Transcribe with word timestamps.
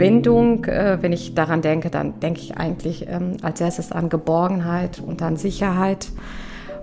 Bindung, 0.00 0.64
äh, 0.64 0.98
wenn 1.00 1.12
ich 1.12 1.34
daran 1.34 1.60
denke, 1.60 1.90
dann 1.90 2.18
denke 2.20 2.40
ich 2.40 2.56
eigentlich 2.56 3.06
ähm, 3.08 3.36
als 3.42 3.60
erstes 3.60 3.92
an 3.92 4.08
Geborgenheit 4.08 4.98
und 4.98 5.22
an 5.22 5.36
Sicherheit. 5.36 6.08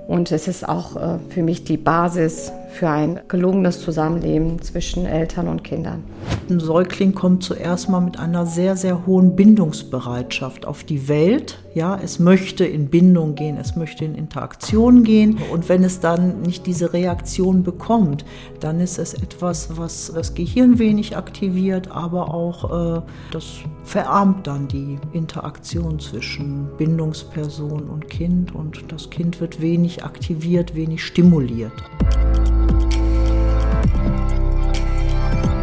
Und 0.08 0.32
es 0.32 0.48
ist 0.48 0.68
auch 0.68 0.96
äh, 0.96 1.20
für 1.30 1.42
mich 1.42 1.64
die 1.64 1.78
Basis 1.78 2.52
für 2.68 2.90
ein 2.90 3.22
gelungenes 3.28 3.82
Zusammenleben 3.82 4.62
zwischen 4.62 5.06
Eltern 5.06 5.48
und 5.48 5.64
Kindern. 5.64 6.04
Ein 6.50 6.60
Säugling 6.60 7.14
kommt 7.14 7.44
zuerst 7.44 7.90
mal 7.90 8.00
mit 8.00 8.18
einer 8.20 8.46
sehr, 8.46 8.78
sehr 8.78 9.06
hohen 9.06 9.36
Bindungsbereitschaft 9.36 10.66
auf 10.66 10.84
die 10.84 11.10
Welt. 11.10 11.60
Ja, 11.74 12.00
es 12.02 12.20
möchte 12.20 12.66
in 12.66 12.88
Bindung 12.88 13.36
gehen, 13.36 13.58
es 13.58 13.76
möchte 13.76 14.06
in 14.06 14.16
Interaktion 14.16 15.04
gehen. 15.04 15.40
Und 15.52 15.68
wenn 15.68 15.84
es 15.84 16.00
dann 16.00 16.42
nicht 16.42 16.66
diese 16.66 16.94
Reaktion 16.94 17.64
bekommt, 17.64 18.24
dann 18.62 18.80
ist 18.80 18.98
es 18.98 19.14
etwas, 19.14 19.78
was 19.78 20.12
das 20.14 20.36
Gehirn 20.36 20.80
wenig 20.80 21.18
aktiviert, 21.18 21.92
aber 21.92 22.34
auch 22.34 22.98
äh, 22.98 23.02
das 23.32 23.46
verarmt 23.84 24.48
dann 24.48 24.68
die 24.68 24.98
Interaktion 25.14 26.00
zwischen 26.00 26.70
Bindungsperson 26.78 27.90
und 27.90 28.10
Kind 28.10 28.56
und 28.56 28.92
das 28.92 29.10
Kind 29.10 29.42
wird 29.42 29.62
wenig 29.62 30.04
aktiviert, 30.04 30.76
wenig 30.76 31.04
stimuliert. 31.04 31.74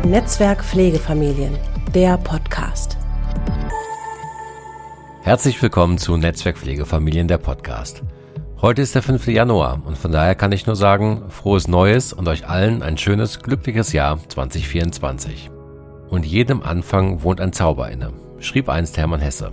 Netzwerk 0.04 0.62
Pflegefamilien, 0.64 1.58
der 1.94 2.18
Podcast. 2.18 2.98
Herzlich 5.22 5.60
willkommen 5.62 5.98
zu 5.98 6.16
Netzwerk 6.16 6.58
Pflegefamilien, 6.58 7.26
der 7.26 7.38
Podcast. 7.38 8.02
Heute 8.60 8.82
ist 8.82 8.94
der 8.94 9.02
5. 9.02 9.28
Januar 9.28 9.82
und 9.84 9.96
von 9.96 10.12
daher 10.12 10.34
kann 10.34 10.52
ich 10.52 10.66
nur 10.66 10.76
sagen, 10.76 11.22
frohes 11.30 11.68
Neues 11.68 12.12
und 12.12 12.28
euch 12.28 12.46
allen 12.48 12.82
ein 12.82 12.98
schönes, 12.98 13.40
glückliches 13.40 13.92
Jahr 13.92 14.18
2024. 14.28 15.50
Und 16.08 16.26
jedem 16.26 16.62
Anfang 16.62 17.22
wohnt 17.22 17.40
ein 17.40 17.52
Zauber 17.52 17.90
inne, 17.90 18.12
schrieb 18.38 18.68
einst 18.68 18.98
Hermann 18.98 19.20
Hesse. 19.20 19.52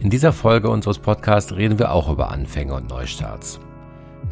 In 0.00 0.10
dieser 0.10 0.32
Folge 0.32 0.68
unseres 0.68 0.98
Podcasts 0.98 1.52
reden 1.52 1.78
wir 1.78 1.92
auch 1.92 2.10
über 2.10 2.30
Anfänge 2.30 2.74
und 2.74 2.88
Neustarts. 2.88 3.60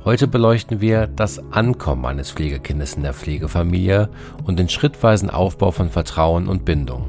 Heute 0.05 0.29
beleuchten 0.29 0.81
wir 0.81 1.09
das 1.09 1.41
Ankommen 1.53 2.07
eines 2.07 2.31
Pflegekindes 2.31 2.95
in 2.95 3.03
der 3.03 3.13
Pflegefamilie 3.13 4.09
und 4.45 4.59
den 4.59 4.69
schrittweisen 4.69 5.29
Aufbau 5.29 5.73
von 5.73 5.91
Vertrauen 5.91 6.47
und 6.47 6.65
Bindung. 6.65 7.09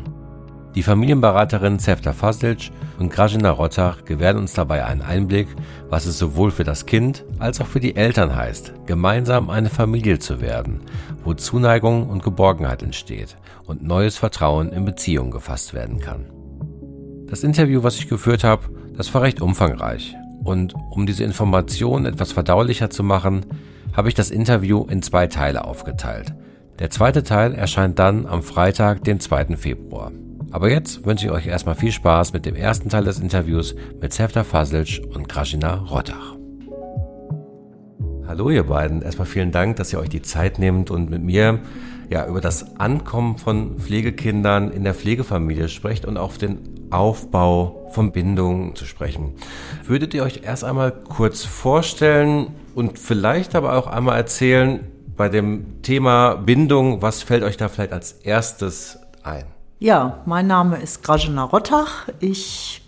Die 0.75 0.83
Familienberaterin 0.83 1.79
Sefta 1.79 2.13
Faslic 2.13 2.71
und 2.97 3.11
Grajina 3.11 3.51
Rottach 3.51 4.05
gewähren 4.05 4.37
uns 4.37 4.53
dabei 4.53 4.85
einen 4.85 5.01
Einblick, 5.01 5.47
was 5.89 6.07
es 6.07 6.17
sowohl 6.17 6.51
für 6.51 6.63
das 6.63 6.85
Kind 6.85 7.25
als 7.37 7.61
auch 7.61 7.67
für 7.67 7.79
die 7.79 7.95
Eltern 7.95 8.35
heißt, 8.35 8.73
gemeinsam 8.85 9.49
eine 9.49 9.69
Familie 9.69 10.19
zu 10.19 10.41
werden, 10.41 10.81
wo 11.23 11.33
Zuneigung 11.33 12.09
und 12.09 12.23
Geborgenheit 12.23 12.83
entsteht 12.83 13.37
und 13.65 13.83
neues 13.83 14.17
Vertrauen 14.17 14.71
in 14.71 14.85
Beziehungen 14.85 15.31
gefasst 15.31 15.73
werden 15.73 15.99
kann. 15.99 16.25
Das 17.27 17.43
Interview, 17.43 17.83
was 17.83 17.97
ich 17.97 18.09
geführt 18.09 18.43
habe, 18.43 18.69
das 18.95 19.13
war 19.13 19.21
recht 19.21 19.41
umfangreich 19.41 20.15
und 20.49 20.73
um 20.89 21.05
diese 21.05 21.23
Informationen 21.23 22.07
etwas 22.07 22.31
verdaulicher 22.31 22.89
zu 22.89 23.03
machen, 23.03 23.45
habe 23.93 24.09
ich 24.09 24.15
das 24.15 24.31
Interview 24.31 24.83
in 24.89 25.03
zwei 25.03 25.27
Teile 25.27 25.63
aufgeteilt. 25.63 26.33
Der 26.79 26.89
zweite 26.89 27.23
Teil 27.23 27.53
erscheint 27.53 27.99
dann 27.99 28.25
am 28.25 28.41
Freitag, 28.41 29.03
den 29.03 29.19
2. 29.19 29.57
Februar. 29.57 30.11
Aber 30.51 30.71
jetzt 30.71 31.05
wünsche 31.05 31.27
ich 31.27 31.31
euch 31.31 31.45
erstmal 31.45 31.75
viel 31.75 31.91
Spaß 31.91 32.33
mit 32.33 32.47
dem 32.47 32.55
ersten 32.55 32.89
Teil 32.89 33.03
des 33.03 33.19
Interviews 33.19 33.75
mit 34.01 34.11
Sefta 34.11 34.43
Fasilc 34.43 35.01
und 35.13 35.29
Krasina 35.29 35.75
Rottach. 35.75 36.35
Hallo 38.25 38.49
ihr 38.49 38.63
beiden, 38.63 39.03
erstmal 39.03 39.27
vielen 39.27 39.51
Dank, 39.51 39.75
dass 39.75 39.93
ihr 39.93 39.99
euch 39.99 40.09
die 40.09 40.23
Zeit 40.23 40.57
nehmt 40.57 40.89
und 40.89 41.11
mit 41.11 41.21
mir 41.21 41.59
ja, 42.09 42.25
über 42.25 42.41
das 42.41 42.79
Ankommen 42.79 43.37
von 43.37 43.77
Pflegekindern 43.77 44.71
in 44.71 44.83
der 44.83 44.95
Pflegefamilie 44.95 45.69
sprecht 45.69 46.05
und 46.05 46.17
auf 46.17 46.39
den 46.39 46.78
Aufbau 46.91 47.89
von 47.91 48.11
Bindungen 48.11 48.75
zu 48.75 48.85
sprechen. 48.85 49.33
Würdet 49.85 50.13
ihr 50.13 50.23
euch 50.23 50.41
erst 50.43 50.63
einmal 50.63 50.91
kurz 50.91 51.43
vorstellen 51.43 52.47
und 52.75 52.99
vielleicht 52.99 53.55
aber 53.55 53.77
auch 53.77 53.87
einmal 53.87 54.17
erzählen 54.17 54.87
bei 55.15 55.29
dem 55.29 55.81
Thema 55.81 56.35
Bindung, 56.35 57.01
was 57.01 57.23
fällt 57.23 57.43
euch 57.43 57.57
da 57.57 57.67
vielleicht 57.67 57.93
als 57.93 58.13
erstes 58.13 58.99
ein? 59.23 59.45
Ja, 59.79 60.21
mein 60.25 60.47
Name 60.47 60.77
ist 60.77 61.03
Grajena 61.03 61.43
Rottach. 61.43 62.07
Ich 62.19 62.81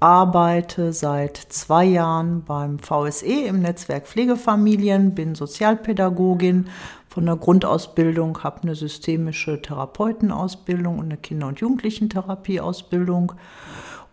arbeite 0.00 0.92
seit 0.92 1.36
zwei 1.36 1.84
Jahren 1.84 2.44
beim 2.44 2.78
VSE 2.78 3.46
im 3.46 3.60
Netzwerk 3.60 4.06
Pflegefamilien, 4.06 5.14
bin 5.14 5.34
Sozialpädagogin 5.34 6.68
von 7.16 7.24
der 7.24 7.36
Grundausbildung, 7.36 8.42
habe 8.42 8.64
eine 8.64 8.74
systemische 8.74 9.62
Therapeutenausbildung 9.62 10.98
und 10.98 11.06
eine 11.06 11.16
Kinder- 11.16 11.46
und 11.46 11.60
Jugendlichentherapieausbildung. 11.60 13.32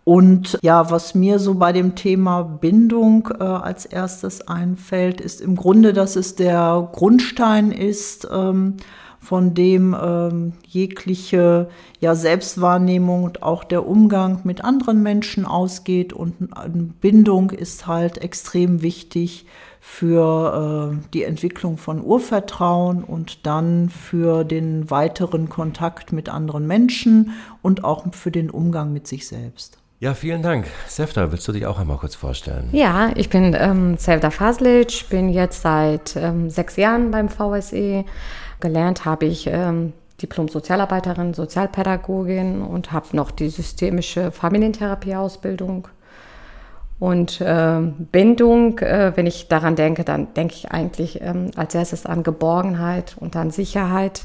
Und 0.04 0.58
ja, 0.62 0.90
was 0.90 1.14
mir 1.14 1.38
so 1.38 1.56
bei 1.56 1.74
dem 1.74 1.96
Thema 1.96 2.40
Bindung 2.40 3.28
äh, 3.38 3.42
als 3.42 3.84
erstes 3.84 4.48
einfällt, 4.48 5.20
ist 5.20 5.42
im 5.42 5.54
Grunde, 5.54 5.92
dass 5.92 6.16
es 6.16 6.34
der 6.34 6.88
Grundstein 6.92 7.72
ist, 7.72 8.26
ähm, 8.32 8.78
von 9.24 9.54
dem 9.54 9.96
ähm, 10.00 10.52
jegliche 10.66 11.68
ja, 12.00 12.14
Selbstwahrnehmung 12.14 13.24
und 13.24 13.42
auch 13.42 13.64
der 13.64 13.86
Umgang 13.86 14.40
mit 14.44 14.62
anderen 14.62 15.02
Menschen 15.02 15.46
ausgeht. 15.46 16.12
Und 16.12 16.34
Bindung 17.00 17.50
ist 17.50 17.86
halt 17.86 18.18
extrem 18.18 18.82
wichtig 18.82 19.46
für 19.80 20.92
äh, 20.92 21.08
die 21.12 21.24
Entwicklung 21.24 21.78
von 21.78 22.02
Urvertrauen 22.02 23.02
und 23.02 23.46
dann 23.46 23.88
für 23.90 24.44
den 24.44 24.90
weiteren 24.90 25.48
Kontakt 25.48 26.12
mit 26.12 26.28
anderen 26.28 26.66
Menschen 26.66 27.32
und 27.62 27.84
auch 27.84 28.04
für 28.12 28.30
den 28.30 28.50
Umgang 28.50 28.92
mit 28.92 29.06
sich 29.06 29.26
selbst. 29.26 29.78
Ja, 30.00 30.12
vielen 30.12 30.42
Dank. 30.42 30.66
Sefta, 30.86 31.32
willst 31.32 31.48
du 31.48 31.52
dich 31.52 31.64
auch 31.66 31.78
einmal 31.78 31.96
kurz 31.96 32.14
vorstellen? 32.14 32.68
Ja, 32.72 33.12
ich 33.14 33.30
bin 33.30 33.56
ähm, 33.58 33.96
Sevda 33.96 34.30
Faslic, 34.30 35.08
bin 35.08 35.30
jetzt 35.30 35.62
seit 35.62 36.16
ähm, 36.16 36.50
sechs 36.50 36.76
Jahren 36.76 37.10
beim 37.10 37.28
VSE. 37.28 38.04
Gelernt 38.60 39.04
habe 39.04 39.26
ich 39.26 39.46
ähm, 39.46 39.92
Diplom-Sozialarbeiterin, 40.22 41.34
Sozialpädagogin 41.34 42.62
und 42.62 42.92
habe 42.92 43.16
noch 43.16 43.30
die 43.30 43.48
systemische 43.48 44.30
Familientherapieausbildung 44.30 45.88
und 46.98 47.40
äh, 47.40 47.80
Bindung, 47.80 48.78
äh, 48.78 49.12
wenn 49.16 49.26
ich 49.26 49.48
daran 49.48 49.76
denke, 49.76 50.04
dann 50.04 50.32
denke 50.34 50.54
ich 50.54 50.70
eigentlich 50.70 51.20
ähm, 51.20 51.50
als 51.56 51.74
erstes 51.74 52.06
an 52.06 52.22
Geborgenheit 52.22 53.16
und 53.18 53.36
an 53.36 53.50
Sicherheit. 53.50 54.24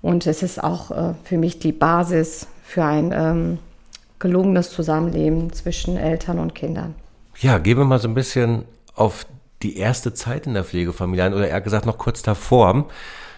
Und 0.00 0.26
es 0.26 0.42
ist 0.42 0.62
auch 0.62 0.90
äh, 0.90 1.14
für 1.24 1.38
mich 1.38 1.58
die 1.58 1.72
Basis 1.72 2.46
für 2.64 2.84
ein 2.84 3.12
ähm, 3.14 3.58
gelungenes 4.18 4.70
Zusammenleben 4.70 5.52
zwischen 5.52 5.96
Eltern 5.96 6.38
und 6.38 6.54
Kindern. 6.54 6.94
Ja, 7.38 7.58
gehen 7.58 7.78
wir 7.78 7.84
mal 7.84 7.98
so 7.98 8.08
ein 8.08 8.14
bisschen 8.14 8.64
auf 8.94 9.26
die 9.62 9.76
erste 9.76 10.12
Zeit 10.14 10.46
in 10.46 10.54
der 10.54 10.64
Pflegefamilie 10.64 11.24
ein 11.24 11.34
oder 11.34 11.48
eher 11.48 11.60
gesagt 11.60 11.86
noch 11.86 11.98
kurz 11.98 12.22
davor. 12.22 12.86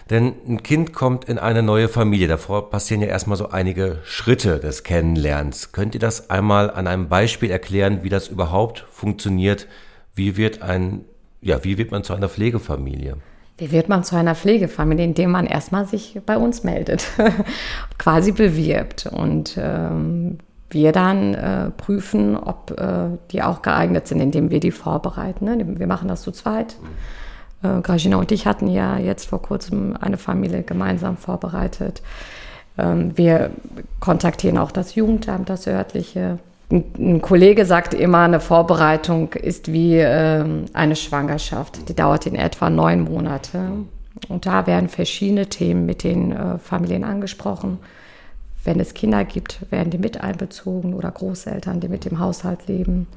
Denn 0.09 0.33
ein 0.47 0.61
Kind 0.61 0.93
kommt 0.93 1.25
in 1.25 1.39
eine 1.39 1.63
neue 1.63 1.89
Familie. 1.89 2.27
Davor 2.27 2.69
passieren 2.69 3.01
ja 3.01 3.07
erstmal 3.07 3.37
so 3.37 3.49
einige 3.49 3.99
Schritte 4.03 4.59
des 4.59 4.83
Kennenlernens. 4.83 5.71
Könnt 5.71 5.95
ihr 5.95 5.99
das 5.99 6.29
einmal 6.29 6.69
an 6.69 6.85
einem 6.85 7.09
Beispiel 7.09 7.49
erklären, 7.49 8.03
wie 8.03 8.09
das 8.09 8.27
überhaupt 8.27 8.85
funktioniert? 8.91 9.67
Wie 10.13 10.37
wird 10.37 10.61
ein, 10.61 11.05
ja, 11.41 11.63
wie 11.63 11.79
wird 11.79 11.89
man 11.89 12.03
zu 12.03 12.13
einer 12.13 12.29
Pflegefamilie? 12.29 13.17
Wie 13.57 13.71
wird 13.71 13.89
man 13.89 14.03
zu 14.03 14.15
einer 14.15 14.35
Pflegefamilie, 14.35 15.05
indem 15.05 15.31
man 15.31 15.47
erstmal 15.47 15.87
sich 15.87 16.19
bei 16.23 16.37
uns 16.37 16.63
meldet, 16.63 17.07
quasi 17.97 18.31
bewirbt 18.31 19.07
und 19.07 19.57
ähm, 19.57 20.37
wir 20.69 20.91
dann 20.91 21.33
äh, 21.33 21.71
prüfen, 21.71 22.37
ob 22.37 22.71
äh, 22.77 23.17
die 23.31 23.41
auch 23.41 23.61
geeignet 23.61 24.07
sind, 24.07 24.19
indem 24.19 24.51
wir 24.51 24.59
die 24.59 24.71
vorbereiten. 24.71 25.45
Ne? 25.45 25.79
Wir 25.79 25.87
machen 25.87 26.09
das 26.09 26.21
zu 26.21 26.31
zweit. 26.31 26.75
Mhm 26.79 26.87
äh, 27.65 27.81
Grajina 27.81 28.17
und 28.17 28.31
ich 28.31 28.45
hatten 28.45 28.67
ja 28.67 28.97
jetzt 28.97 29.27
vor 29.27 29.41
kurzem 29.41 29.95
eine 29.99 30.17
Familie 30.17 30.63
gemeinsam 30.63 31.17
vorbereitet. 31.17 32.01
Ähm, 32.77 33.17
wir 33.17 33.51
kontaktieren 33.99 34.57
auch 34.57 34.71
das 34.71 34.95
Jugendamt, 34.95 35.49
das 35.49 35.67
örtliche. 35.67 36.39
Ein, 36.71 36.83
ein 36.97 37.21
Kollege 37.21 37.65
sagt 37.65 37.93
immer, 37.93 38.19
eine 38.19 38.39
Vorbereitung 38.39 39.33
ist 39.33 39.71
wie 39.71 39.97
ähm, 39.97 40.65
eine 40.73 40.95
Schwangerschaft. 40.95 41.89
Die 41.89 41.95
dauert 41.95 42.25
in 42.25 42.35
etwa 42.35 42.69
neun 42.69 43.01
Monate. 43.01 43.59
Und 44.29 44.45
da 44.45 44.65
werden 44.65 44.89
verschiedene 44.89 45.47
Themen 45.47 45.85
mit 45.85 46.03
den 46.03 46.31
äh, 46.31 46.57
Familien 46.57 47.03
angesprochen. 47.03 47.79
Wenn 48.63 48.79
es 48.79 48.93
Kinder 48.93 49.25
gibt, 49.25 49.71
werden 49.71 49.91
die 49.91 49.99
mit 49.99 50.21
einbezogen 50.21 50.93
oder 50.93 51.11
Großeltern, 51.11 51.81
die 51.81 51.87
mit 51.87 52.05
dem 52.05 52.19
Haushalt 52.19 52.67
leben. 52.67 53.07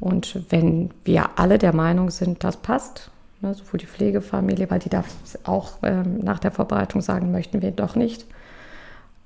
Und 0.00 0.40
wenn 0.48 0.90
wir 1.04 1.30
alle 1.36 1.58
der 1.58 1.74
Meinung 1.74 2.10
sind, 2.10 2.44
das 2.44 2.56
passt, 2.56 3.10
ne, 3.40 3.54
sowohl 3.54 3.78
die 3.78 3.86
Pflegefamilie, 3.86 4.70
weil 4.70 4.78
die 4.78 4.88
darf 4.88 5.06
auch 5.44 5.78
ähm, 5.82 6.18
nach 6.18 6.38
der 6.38 6.50
Vorbereitung 6.50 7.00
sagen, 7.00 7.30
möchten 7.30 7.62
wir 7.62 7.70
doch 7.70 7.94
nicht. 7.94 8.26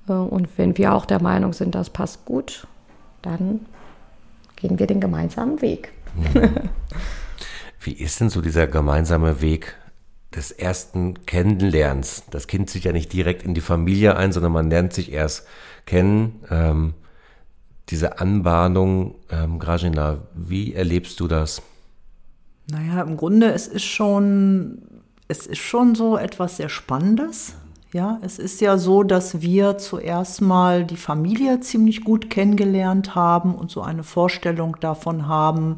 Äh, 0.08 0.12
und 0.12 0.48
wenn 0.56 0.76
wir 0.78 0.94
auch 0.94 1.06
der 1.06 1.22
Meinung 1.22 1.52
sind, 1.52 1.74
das 1.74 1.90
passt 1.90 2.24
gut, 2.24 2.66
dann 3.22 3.60
gehen 4.56 4.78
wir 4.78 4.86
den 4.86 5.00
gemeinsamen 5.00 5.60
Weg. 5.62 5.92
Wie 7.80 7.92
ist 7.92 8.20
denn 8.20 8.30
so 8.30 8.40
dieser 8.40 8.66
gemeinsame 8.66 9.40
Weg 9.40 9.76
des 10.34 10.50
ersten 10.50 11.26
Kennenlernens. 11.26 12.24
Das 12.30 12.46
Kind 12.46 12.70
zieht 12.70 12.84
ja 12.84 12.92
nicht 12.92 13.12
direkt 13.12 13.42
in 13.42 13.54
die 13.54 13.60
Familie 13.60 14.16
ein, 14.16 14.32
sondern 14.32 14.52
man 14.52 14.70
lernt 14.70 14.92
sich 14.92 15.12
erst 15.12 15.46
kennen. 15.86 16.40
Ähm, 16.50 16.94
diese 17.88 18.18
Anbahnung, 18.18 19.16
ähm, 19.30 19.58
Grajina, 19.58 20.22
wie 20.34 20.74
erlebst 20.74 21.20
du 21.20 21.28
das? 21.28 21.62
Naja, 22.72 23.02
im 23.02 23.18
Grunde, 23.18 23.52
es 23.52 23.68
ist 23.68 23.84
schon, 23.84 24.78
es 25.28 25.46
ist 25.46 25.58
schon 25.58 25.94
so 25.94 26.16
etwas 26.16 26.56
sehr 26.56 26.70
Spannendes. 26.70 27.54
Ja, 27.92 28.18
es 28.22 28.38
ist 28.38 28.62
ja 28.62 28.78
so, 28.78 29.02
dass 29.02 29.42
wir 29.42 29.76
zuerst 29.76 30.40
mal 30.40 30.84
die 30.86 30.96
Familie 30.96 31.60
ziemlich 31.60 32.02
gut 32.02 32.30
kennengelernt 32.30 33.14
haben 33.14 33.54
und 33.54 33.70
so 33.70 33.82
eine 33.82 34.02
Vorstellung 34.02 34.78
davon 34.80 35.28
haben, 35.28 35.76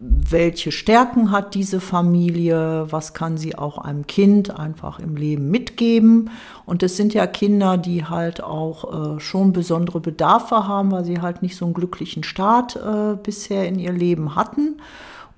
welche 0.00 0.72
Stärken 0.72 1.30
hat 1.30 1.54
diese 1.54 1.80
Familie, 1.80 2.86
was 2.90 3.14
kann 3.14 3.36
sie 3.36 3.56
auch 3.56 3.78
einem 3.78 4.08
Kind 4.08 4.58
einfach 4.58 4.98
im 4.98 5.16
Leben 5.16 5.52
mitgeben. 5.52 6.30
Und 6.66 6.82
es 6.82 6.96
sind 6.96 7.14
ja 7.14 7.28
Kinder, 7.28 7.78
die 7.78 8.04
halt 8.04 8.42
auch 8.42 9.16
äh, 9.16 9.20
schon 9.20 9.52
besondere 9.52 10.00
Bedarfe 10.00 10.66
haben, 10.66 10.90
weil 10.90 11.04
sie 11.04 11.20
halt 11.20 11.42
nicht 11.42 11.56
so 11.56 11.64
einen 11.64 11.74
glücklichen 11.74 12.24
Start 12.24 12.74
äh, 12.74 13.14
bisher 13.14 13.68
in 13.68 13.78
ihr 13.78 13.92
Leben 13.92 14.34
hatten. 14.34 14.80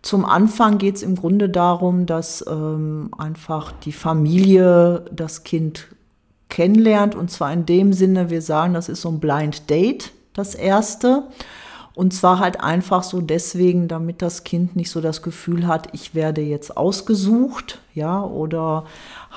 Zum 0.02 0.24
Anfang 0.24 0.78
geht 0.78 0.96
es 0.96 1.02
im 1.02 1.16
Grunde 1.16 1.48
darum, 1.48 2.06
dass 2.06 2.44
ähm, 2.48 3.10
einfach 3.18 3.72
die 3.72 3.92
Familie 3.92 5.04
das 5.12 5.44
Kind 5.44 5.88
kennenlernt. 6.48 7.14
Und 7.14 7.30
zwar 7.30 7.52
in 7.52 7.66
dem 7.66 7.92
Sinne, 7.92 8.30
wir 8.30 8.42
sagen, 8.42 8.74
das 8.74 8.88
ist 8.88 9.02
so 9.02 9.10
ein 9.10 9.20
Blind 9.20 9.68
Date, 9.68 10.12
das 10.32 10.54
erste. 10.54 11.24
Und 11.94 12.14
zwar 12.14 12.38
halt 12.38 12.60
einfach 12.60 13.02
so 13.02 13.20
deswegen, 13.20 13.88
damit 13.88 14.22
das 14.22 14.44
Kind 14.44 14.74
nicht 14.74 14.90
so 14.90 15.00
das 15.00 15.22
Gefühl 15.22 15.66
hat, 15.66 15.88
ich 15.92 16.14
werde 16.14 16.40
jetzt 16.40 16.76
ausgesucht, 16.76 17.80
ja, 17.94 18.22
oder 18.22 18.84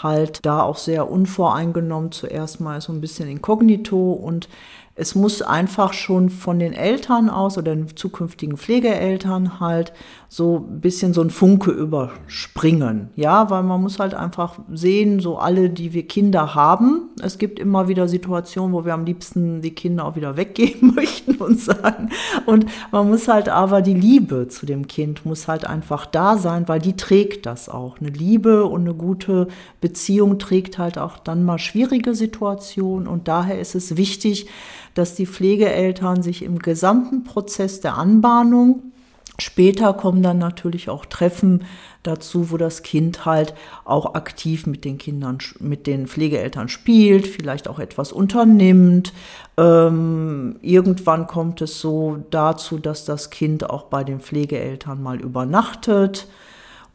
halt 0.01 0.45
da 0.45 0.61
auch 0.61 0.77
sehr 0.77 1.09
unvoreingenommen 1.09 2.11
zuerst 2.11 2.61
mal 2.61 2.79
so 2.79 2.93
ein 2.93 3.01
bisschen 3.01 3.27
inkognito 3.27 4.13
und 4.13 4.47
es 4.95 5.15
muss 5.15 5.41
einfach 5.41 5.91
schon 5.93 6.29
von 6.29 6.59
den 6.59 6.73
Eltern 6.73 7.29
aus 7.29 7.57
oder 7.57 7.73
den 7.73 7.95
zukünftigen 7.95 8.57
Pflegeeltern 8.57 9.59
halt 9.59 9.91
so 10.29 10.67
ein 10.69 10.81
bisschen 10.81 11.13
so 11.13 11.21
ein 11.21 11.31
Funke 11.31 11.71
überspringen. 11.71 13.09
Ja, 13.15 13.49
weil 13.49 13.63
man 13.63 13.81
muss 13.81 13.97
halt 13.97 14.13
einfach 14.13 14.59
sehen, 14.71 15.19
so 15.19 15.37
alle, 15.37 15.71
die 15.71 15.93
wir 15.93 16.07
Kinder 16.07 16.53
haben. 16.53 17.09
Es 17.21 17.39
gibt 17.39 17.59
immer 17.59 17.87
wieder 17.87 18.07
Situationen, 18.07 18.73
wo 18.73 18.85
wir 18.85 18.93
am 18.93 19.05
liebsten 19.05 19.61
die 19.61 19.73
Kinder 19.73 20.05
auch 20.05 20.15
wieder 20.15 20.37
weggeben 20.37 20.93
möchten 20.95 21.35
und 21.35 21.59
sagen. 21.59 22.09
Und 22.45 22.67
man 22.91 23.09
muss 23.09 23.27
halt 23.27 23.49
aber 23.49 23.81
die 23.81 23.93
Liebe 23.95 24.47
zu 24.47 24.67
dem 24.67 24.87
Kind 24.87 25.25
muss 25.25 25.47
halt 25.47 25.65
einfach 25.65 26.05
da 26.05 26.37
sein, 26.37 26.67
weil 26.67 26.79
die 26.79 26.95
trägt 26.95 27.47
das 27.47 27.67
auch. 27.67 27.99
Eine 27.99 28.09
Liebe 28.09 28.65
und 28.65 28.81
eine 28.81 28.93
gute 28.93 29.47
Beziehung 29.81 30.37
trägt 30.37 30.77
halt 30.77 30.99
auch 30.99 31.17
dann 31.17 31.43
mal 31.43 31.57
schwierige 31.57 32.13
Situationen. 32.13 33.07
Und 33.07 33.27
daher 33.27 33.59
ist 33.59 33.73
es 33.73 33.97
wichtig, 33.97 34.47
dass 34.93 35.15
die 35.15 35.25
Pflegeeltern 35.25 36.23
sich 36.23 36.43
im 36.43 36.59
gesamten 36.59 37.23
Prozess 37.23 37.81
der 37.81 37.97
Anbahnung 37.97 38.93
Später 39.39 39.93
kommen 39.93 40.21
dann 40.21 40.37
natürlich 40.37 40.89
auch 40.89 41.05
Treffen 41.05 41.63
dazu, 42.03 42.51
wo 42.51 42.57
das 42.57 42.83
Kind 42.83 43.25
halt 43.25 43.55
auch 43.83 44.13
aktiv 44.13 44.67
mit 44.67 44.85
den 44.85 44.99
Kindern, 44.99 45.39
mit 45.59 45.87
den 45.87 46.05
Pflegeeltern 46.05 46.69
spielt, 46.69 47.25
vielleicht 47.25 47.67
auch 47.67 47.79
etwas 47.79 48.11
unternimmt. 48.11 49.11
Ähm, 49.57 50.57
irgendwann 50.61 51.25
kommt 51.25 51.61
es 51.61 51.79
so 51.81 52.23
dazu, 52.29 52.77
dass 52.77 53.05
das 53.05 53.31
Kind 53.31 53.67
auch 53.69 53.85
bei 53.85 54.03
den 54.03 54.19
Pflegeeltern 54.19 55.01
mal 55.01 55.19
übernachtet 55.19 56.27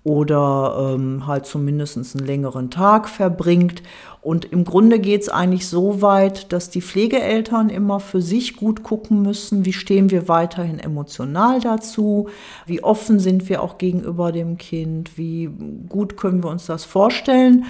oder 0.05 0.95
ähm, 0.95 1.27
halt 1.27 1.47
zumindest 1.47 1.97
einen 1.97 2.27
längeren 2.27 2.71
Tag 2.71 3.09
verbringt. 3.09 3.83
Und 4.21 4.47
im 4.47 4.65
Grunde 4.65 4.99
geht 4.99 5.23
es 5.23 5.29
eigentlich 5.29 5.69
so 5.69 6.03
weit, 6.03 6.53
dass 6.53 6.71
die 6.71 6.83
Pflegeeltern 6.83 7.69
immer 7.69 8.01
für 8.01 8.21
sich 8.21 8.57
gut 8.57 8.83
gucken 8.83 9.23
müssen, 9.23 9.65
wie 9.65 9.73
stehen 9.73 10.11
wir 10.11 10.29
weiterhin 10.29 10.79
emotional 10.79 11.61
dazu, 11.61 12.29
wie 12.67 12.83
offen 12.83 13.21
sind 13.21 13.49
wir 13.49 13.63
auch 13.63 13.79
gegenüber 13.79 14.33
dem 14.33 14.59
Kind, 14.59 15.17
wie 15.17 15.51
gut 15.89 16.17
können 16.17 16.43
wir 16.43 16.51
uns 16.51 16.67
das 16.67 16.85
vorstellen. 16.85 17.65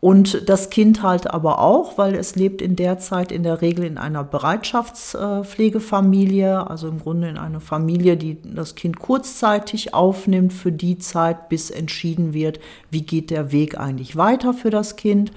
Und 0.00 0.48
das 0.48 0.70
Kind 0.70 1.02
halt 1.02 1.28
aber 1.28 1.58
auch, 1.58 1.98
weil 1.98 2.14
es 2.14 2.36
lebt 2.36 2.62
in 2.62 2.76
der 2.76 2.98
Zeit 2.98 3.32
in 3.32 3.42
der 3.42 3.62
Regel 3.62 3.84
in 3.84 3.98
einer 3.98 4.22
Bereitschaftspflegefamilie, 4.22 6.70
also 6.70 6.86
im 6.86 7.00
Grunde 7.00 7.28
in 7.28 7.36
einer 7.36 7.58
Familie, 7.60 8.16
die 8.16 8.40
das 8.42 8.76
Kind 8.76 9.00
kurzzeitig 9.00 9.94
aufnimmt 9.94 10.52
für 10.52 10.70
die 10.70 10.98
Zeit, 10.98 11.48
bis 11.48 11.70
entschieden 11.70 12.32
wird, 12.32 12.60
wie 12.90 13.02
geht 13.02 13.30
der 13.30 13.50
Weg 13.50 13.80
eigentlich 13.80 14.14
weiter 14.16 14.54
für 14.54 14.70
das 14.70 14.94
Kind. 14.94 15.32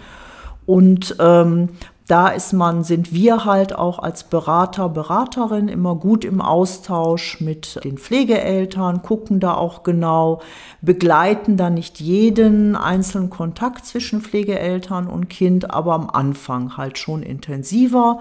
Und 0.67 1.15
ähm, 1.19 1.69
da 2.11 2.27
ist 2.27 2.51
man, 2.51 2.83
sind 2.83 3.13
wir 3.13 3.45
halt 3.45 3.73
auch 3.73 3.97
als 3.97 4.25
Berater, 4.25 4.89
Beraterin 4.89 5.69
immer 5.69 5.95
gut 5.95 6.25
im 6.25 6.41
Austausch 6.41 7.39
mit 7.39 7.79
den 7.85 7.97
Pflegeeltern, 7.97 9.01
gucken 9.01 9.39
da 9.39 9.53
auch 9.53 9.83
genau, 9.83 10.41
begleiten 10.81 11.55
da 11.55 11.69
nicht 11.69 12.01
jeden 12.01 12.75
einzelnen 12.75 13.29
Kontakt 13.29 13.85
zwischen 13.85 14.19
Pflegeeltern 14.19 15.07
und 15.07 15.29
Kind, 15.29 15.71
aber 15.71 15.93
am 15.93 16.09
Anfang 16.09 16.75
halt 16.75 16.97
schon 16.97 17.23
intensiver. 17.23 18.19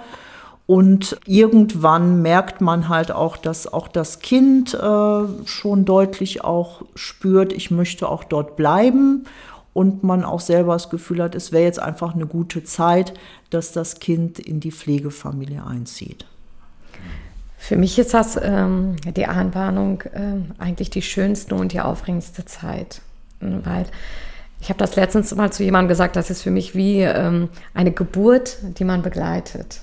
Und 0.67 1.19
irgendwann 1.27 2.23
merkt 2.23 2.61
man 2.61 2.89
halt 2.89 3.11
auch, 3.11 3.37
dass 3.37 3.73
auch 3.73 3.89
das 3.89 4.21
Kind 4.21 4.73
äh, 4.73 5.47
schon 5.47 5.85
deutlich 5.85 6.45
auch 6.45 6.83
spürt, 6.95 7.53
ich 7.53 7.73
möchte 7.73 8.09
auch 8.09 8.23
dort 8.23 8.55
bleiben 8.55 9.25
und 9.81 10.05
man 10.05 10.27
auch 10.27 10.41
selber 10.41 10.75
das 10.75 10.91
Gefühl 10.91 11.23
hat, 11.23 11.35
es 11.35 11.53
wäre 11.53 11.65
jetzt 11.65 11.81
einfach 11.81 12.15
eine 12.15 12.27
gute 12.27 12.65
Zeit, 12.65 13.15
dass 13.49 13.73
das 13.73 13.99
Kind 13.99 14.38
in 14.38 14.61
die 14.61 14.73
Pflegefamilie 14.73 15.65
einzieht. 15.65 16.27
Für 17.56 17.77
mich 17.77 17.99
ist 17.99 18.12
das 18.12 18.38
ähm, 18.43 18.97
die 19.17 19.25
Anbahnung 19.25 20.03
äh, 20.12 20.61
eigentlich 20.62 20.91
die 20.91 21.00
schönste 21.00 21.55
und 21.55 21.73
die 21.73 21.81
aufregendste 21.81 22.44
Zeit, 22.44 23.00
weil 23.41 23.87
ich 24.61 24.69
habe 24.69 24.79
das 24.79 24.97
letztens 24.97 25.35
mal 25.35 25.50
zu 25.50 25.65
jemandem 25.65 25.88
gesagt, 25.88 26.15
das 26.15 26.29
ist 26.29 26.43
für 26.43 26.50
mich 26.50 26.75
wie 26.75 27.00
ähm, 27.00 27.49
eine 27.73 27.93
Geburt, 27.93 28.59
die 28.62 28.85
man 28.85 29.00
begleitet. 29.00 29.81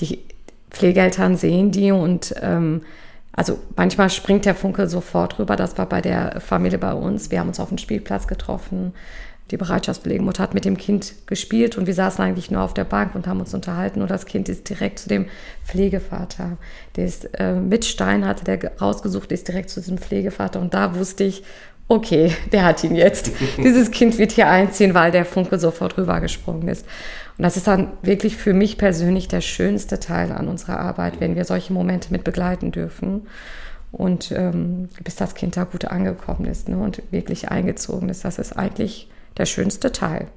Die 0.00 0.24
Pflegeeltern 0.70 1.36
sehen 1.36 1.70
die 1.70 1.92
und 1.92 2.34
ähm, 2.42 2.82
also 3.30 3.60
manchmal 3.76 4.10
springt 4.10 4.44
der 4.44 4.56
Funke 4.56 4.88
sofort 4.88 5.38
rüber. 5.38 5.54
Das 5.54 5.78
war 5.78 5.86
bei 5.86 6.00
der 6.00 6.40
Familie 6.40 6.78
bei 6.78 6.94
uns. 6.94 7.30
Wir 7.30 7.38
haben 7.38 7.48
uns 7.48 7.60
auf 7.60 7.68
dem 7.68 7.78
Spielplatz 7.78 8.26
getroffen. 8.26 8.94
Die 9.52 9.56
Bereitschaftspflegemutter 9.56 10.42
hat 10.42 10.54
mit 10.54 10.64
dem 10.64 10.76
Kind 10.76 11.14
gespielt 11.26 11.78
und 11.78 11.86
wir 11.86 11.94
saßen 11.94 12.24
eigentlich 12.24 12.50
nur 12.50 12.62
auf 12.62 12.74
der 12.74 12.84
Bank 12.84 13.14
und 13.14 13.28
haben 13.28 13.38
uns 13.38 13.54
unterhalten. 13.54 14.02
Und 14.02 14.10
das 14.10 14.26
Kind 14.26 14.48
ist 14.48 14.68
direkt 14.68 14.98
zu 14.98 15.08
dem 15.08 15.26
Pflegevater. 15.64 16.56
Der 16.96 17.04
ist 17.04 17.28
äh, 17.38 17.54
mit 17.54 17.84
Stein, 17.84 18.26
hatte 18.26 18.44
der 18.44 18.76
rausgesucht, 18.78 19.30
ist 19.30 19.46
direkt 19.46 19.70
zu 19.70 19.80
diesem 19.80 19.98
Pflegevater. 19.98 20.60
Und 20.60 20.74
da 20.74 20.96
wusste 20.96 21.22
ich, 21.22 21.44
okay, 21.86 22.32
der 22.52 22.64
hat 22.64 22.82
ihn 22.82 22.96
jetzt. 22.96 23.30
Dieses 23.58 23.92
Kind 23.92 24.18
wird 24.18 24.32
hier 24.32 24.48
einziehen, 24.48 24.94
weil 24.94 25.12
der 25.12 25.24
Funke 25.24 25.60
sofort 25.60 25.96
rübergesprungen 25.96 26.66
ist. 26.66 26.84
Und 27.38 27.44
das 27.44 27.56
ist 27.56 27.68
dann 27.68 27.92
wirklich 28.02 28.36
für 28.36 28.52
mich 28.52 28.78
persönlich 28.78 29.28
der 29.28 29.42
schönste 29.42 30.00
Teil 30.00 30.32
an 30.32 30.48
unserer 30.48 30.80
Arbeit, 30.80 31.20
wenn 31.20 31.36
wir 31.36 31.44
solche 31.44 31.72
Momente 31.72 32.08
mit 32.10 32.24
begleiten 32.24 32.72
dürfen. 32.72 33.28
Und 33.92 34.32
ähm, 34.32 34.88
bis 35.04 35.14
das 35.14 35.36
Kind 35.36 35.56
da 35.56 35.62
gut 35.62 35.84
angekommen 35.84 36.46
ist 36.46 36.68
ne, 36.68 36.76
und 36.76 37.00
wirklich 37.12 37.50
eingezogen 37.50 38.08
ist, 38.08 38.24
das 38.24 38.38
ist 38.38 38.52
eigentlich 38.52 39.08
der 39.36 39.46
schönste 39.46 39.92
Teil. 39.92 40.28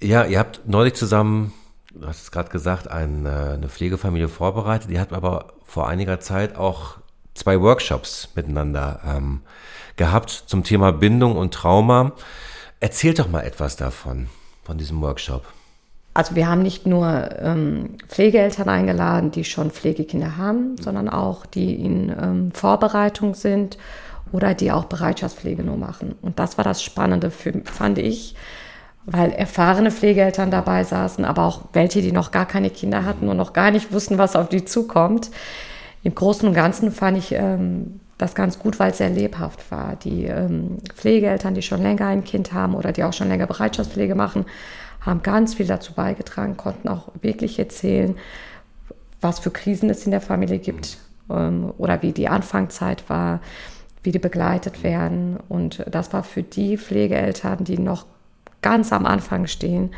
Ja, 0.00 0.24
ihr 0.24 0.38
habt 0.38 0.60
neulich 0.66 0.94
zusammen, 0.94 1.52
du 1.92 2.06
hast 2.06 2.22
es 2.22 2.30
gerade 2.30 2.50
gesagt, 2.50 2.88
ein, 2.88 3.26
äh, 3.26 3.28
eine 3.28 3.68
Pflegefamilie 3.68 4.28
vorbereitet. 4.28 4.90
Ihr 4.90 5.00
habt 5.00 5.12
aber 5.12 5.52
vor 5.64 5.88
einiger 5.88 6.20
Zeit 6.20 6.56
auch 6.56 6.98
zwei 7.34 7.60
Workshops 7.60 8.28
miteinander 8.34 9.00
ähm, 9.06 9.40
gehabt 9.96 10.30
zum 10.30 10.64
Thema 10.64 10.92
Bindung 10.92 11.36
und 11.36 11.52
Trauma. 11.54 12.12
Erzählt 12.80 13.18
doch 13.18 13.28
mal 13.28 13.42
etwas 13.42 13.76
davon, 13.76 14.28
von 14.64 14.78
diesem 14.78 15.00
Workshop. 15.00 15.44
Also 16.14 16.34
wir 16.34 16.48
haben 16.48 16.62
nicht 16.62 16.86
nur 16.86 17.30
ähm, 17.40 17.96
Pflegeeltern 18.08 18.68
eingeladen, 18.68 19.30
die 19.30 19.44
schon 19.44 19.70
Pflegekinder 19.70 20.36
haben, 20.36 20.76
sondern 20.80 21.08
auch 21.08 21.46
die 21.46 21.74
in 21.74 22.10
ähm, 22.10 22.50
Vorbereitung 22.52 23.34
sind 23.34 23.78
oder 24.32 24.54
die 24.54 24.72
auch 24.72 24.84
Bereitschaftspflege 24.84 25.62
nur 25.62 25.76
machen. 25.76 26.14
Und 26.22 26.38
das 26.38 26.58
war 26.58 26.64
das 26.64 26.82
Spannende, 26.82 27.30
für, 27.30 27.52
fand 27.64 27.98
ich, 27.98 28.34
weil 29.06 29.32
erfahrene 29.32 29.90
Pflegeeltern 29.90 30.50
dabei 30.50 30.84
saßen, 30.84 31.24
aber 31.24 31.44
auch 31.44 31.62
welche, 31.72 32.02
die 32.02 32.12
noch 32.12 32.30
gar 32.30 32.46
keine 32.46 32.70
Kinder 32.70 33.04
hatten 33.04 33.28
und 33.28 33.36
noch 33.36 33.52
gar 33.52 33.70
nicht 33.70 33.92
wussten, 33.92 34.18
was 34.18 34.36
auf 34.36 34.48
die 34.48 34.64
zukommt. 34.64 35.30
Im 36.02 36.14
Großen 36.14 36.46
und 36.46 36.54
Ganzen 36.54 36.92
fand 36.92 37.16
ich 37.16 37.32
ähm, 37.32 38.00
das 38.18 38.34
ganz 38.34 38.58
gut, 38.58 38.78
weil 38.78 38.90
es 38.90 38.98
sehr 38.98 39.10
lebhaft 39.10 39.70
war. 39.70 39.96
Die 39.96 40.24
ähm, 40.24 40.78
Pflegeeltern, 40.94 41.54
die 41.54 41.62
schon 41.62 41.82
länger 41.82 42.06
ein 42.08 42.24
Kind 42.24 42.52
haben 42.52 42.74
oder 42.74 42.92
die 42.92 43.04
auch 43.04 43.12
schon 43.12 43.28
länger 43.28 43.46
Bereitschaftspflege 43.46 44.14
machen, 44.14 44.44
haben 45.00 45.22
ganz 45.22 45.54
viel 45.54 45.66
dazu 45.66 45.94
beigetragen, 45.94 46.56
konnten 46.56 46.88
auch 46.88 47.08
wirklich 47.22 47.58
erzählen, 47.58 48.16
was 49.20 49.38
für 49.38 49.50
Krisen 49.50 49.88
es 49.88 50.04
in 50.04 50.10
der 50.10 50.20
Familie 50.20 50.58
gibt 50.58 50.98
ähm, 51.30 51.72
oder 51.78 52.02
wie 52.02 52.12
die 52.12 52.28
Anfangszeit 52.28 53.08
war, 53.08 53.40
wie 54.02 54.12
die 54.12 54.18
begleitet 54.18 54.82
werden. 54.82 55.38
Und 55.48 55.84
das 55.90 56.12
war 56.12 56.22
für 56.22 56.42
die 56.42 56.76
Pflegeeltern, 56.76 57.64
die 57.64 57.78
noch 57.78 58.06
ganz 58.62 58.92
am 58.92 59.06
Anfang 59.06 59.46
stehen, 59.46 59.90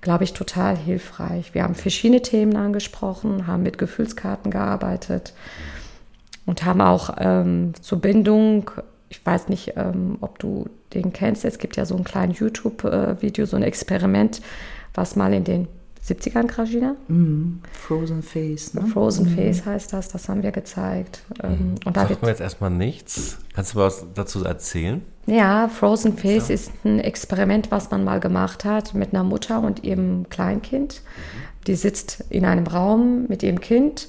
glaube 0.00 0.24
ich, 0.24 0.32
total 0.32 0.76
hilfreich. 0.76 1.54
Wir 1.54 1.64
haben 1.64 1.74
verschiedene 1.74 2.22
Themen 2.22 2.56
angesprochen, 2.56 3.46
haben 3.46 3.62
mit 3.62 3.78
Gefühlskarten 3.78 4.50
gearbeitet 4.50 5.34
und 6.46 6.64
haben 6.64 6.80
auch 6.80 7.14
ähm, 7.18 7.72
zur 7.80 8.00
Bindung, 8.00 8.70
ich 9.08 9.24
weiß 9.24 9.48
nicht, 9.48 9.74
ähm, 9.76 10.18
ob 10.20 10.38
du 10.38 10.66
den 10.94 11.12
kennst, 11.12 11.44
es 11.44 11.58
gibt 11.58 11.76
ja 11.76 11.84
so 11.84 11.96
ein 11.96 12.04
kleines 12.04 12.38
YouTube-Video, 12.38 13.44
so 13.44 13.56
ein 13.56 13.62
Experiment, 13.62 14.40
was 14.94 15.16
mal 15.16 15.34
in 15.34 15.44
den 15.44 15.68
70ern, 16.08 16.46
Krajina? 16.46 16.96
Mm, 17.08 17.60
Frozen 17.72 18.22
Face. 18.22 18.74
Ne? 18.74 18.86
Frozen 18.86 19.32
mm. 19.32 19.36
Face 19.36 19.66
heißt 19.66 19.92
das, 19.92 20.08
das 20.08 20.28
haben 20.28 20.42
wir 20.42 20.52
gezeigt. 20.52 21.22
Mhm. 21.42 21.74
Und 21.84 21.96
da 21.96 22.08
Sagt 22.08 22.22
mir 22.22 22.28
jetzt 22.28 22.40
erstmal 22.40 22.70
nichts. 22.70 23.38
Kannst 23.54 23.74
du 23.74 23.78
was 23.78 24.06
dazu 24.14 24.44
erzählen? 24.44 25.02
Ja, 25.26 25.68
Frozen 25.68 26.16
Face 26.16 26.48
ja. 26.48 26.54
ist 26.54 26.72
ein 26.84 27.00
Experiment, 27.00 27.70
was 27.70 27.90
man 27.90 28.04
mal 28.04 28.18
gemacht 28.18 28.64
hat 28.64 28.94
mit 28.94 29.12
einer 29.12 29.24
Mutter 29.24 29.60
und 29.60 29.84
ihrem 29.84 30.28
Kleinkind. 30.30 31.02
Die 31.66 31.74
sitzt 31.74 32.24
in 32.30 32.46
einem 32.46 32.66
Raum 32.66 33.26
mit 33.28 33.42
ihrem 33.42 33.60
Kind 33.60 34.08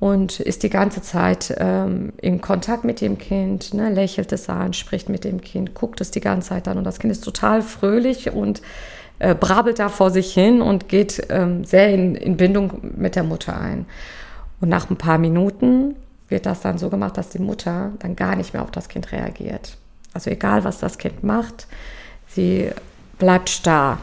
und 0.00 0.40
ist 0.40 0.62
die 0.62 0.70
ganze 0.70 1.02
Zeit 1.02 1.54
ähm, 1.58 2.14
in 2.16 2.40
Kontakt 2.40 2.84
mit 2.84 3.00
dem 3.00 3.18
Kind, 3.18 3.74
ne, 3.74 3.90
lächelt 3.90 4.32
es 4.32 4.48
an, 4.48 4.72
spricht 4.72 5.08
mit 5.08 5.24
dem 5.24 5.42
Kind, 5.42 5.74
guckt 5.74 6.00
es 6.00 6.10
die 6.10 6.20
ganze 6.20 6.48
Zeit 6.48 6.66
an 6.66 6.78
und 6.78 6.84
das 6.84 6.98
Kind 6.98 7.12
ist 7.12 7.22
total 7.22 7.62
fröhlich 7.62 8.32
und 8.32 8.62
äh, 9.20 9.34
brabbelt 9.34 9.78
da 9.78 9.88
vor 9.88 10.10
sich 10.10 10.32
hin 10.32 10.60
und 10.60 10.88
geht 10.88 11.26
ähm, 11.28 11.64
sehr 11.64 11.92
in, 11.94 12.14
in 12.14 12.36
Bindung 12.36 12.72
mit 12.96 13.16
der 13.16 13.22
Mutter 13.22 13.58
ein. 13.58 13.86
Und 14.60 14.68
nach 14.70 14.90
ein 14.90 14.96
paar 14.96 15.18
Minuten 15.18 15.94
wird 16.28 16.46
das 16.46 16.60
dann 16.60 16.78
so 16.78 16.90
gemacht, 16.90 17.16
dass 17.16 17.28
die 17.28 17.38
Mutter 17.38 17.92
dann 17.98 18.16
gar 18.16 18.34
nicht 18.34 18.54
mehr 18.54 18.62
auf 18.62 18.70
das 18.70 18.88
Kind 18.88 19.12
reagiert. 19.12 19.76
Also 20.14 20.30
egal, 20.30 20.64
was 20.64 20.78
das 20.78 20.98
Kind 20.98 21.22
macht, 21.22 21.66
sie 22.26 22.70
bleibt 23.18 23.50
starr. 23.50 23.98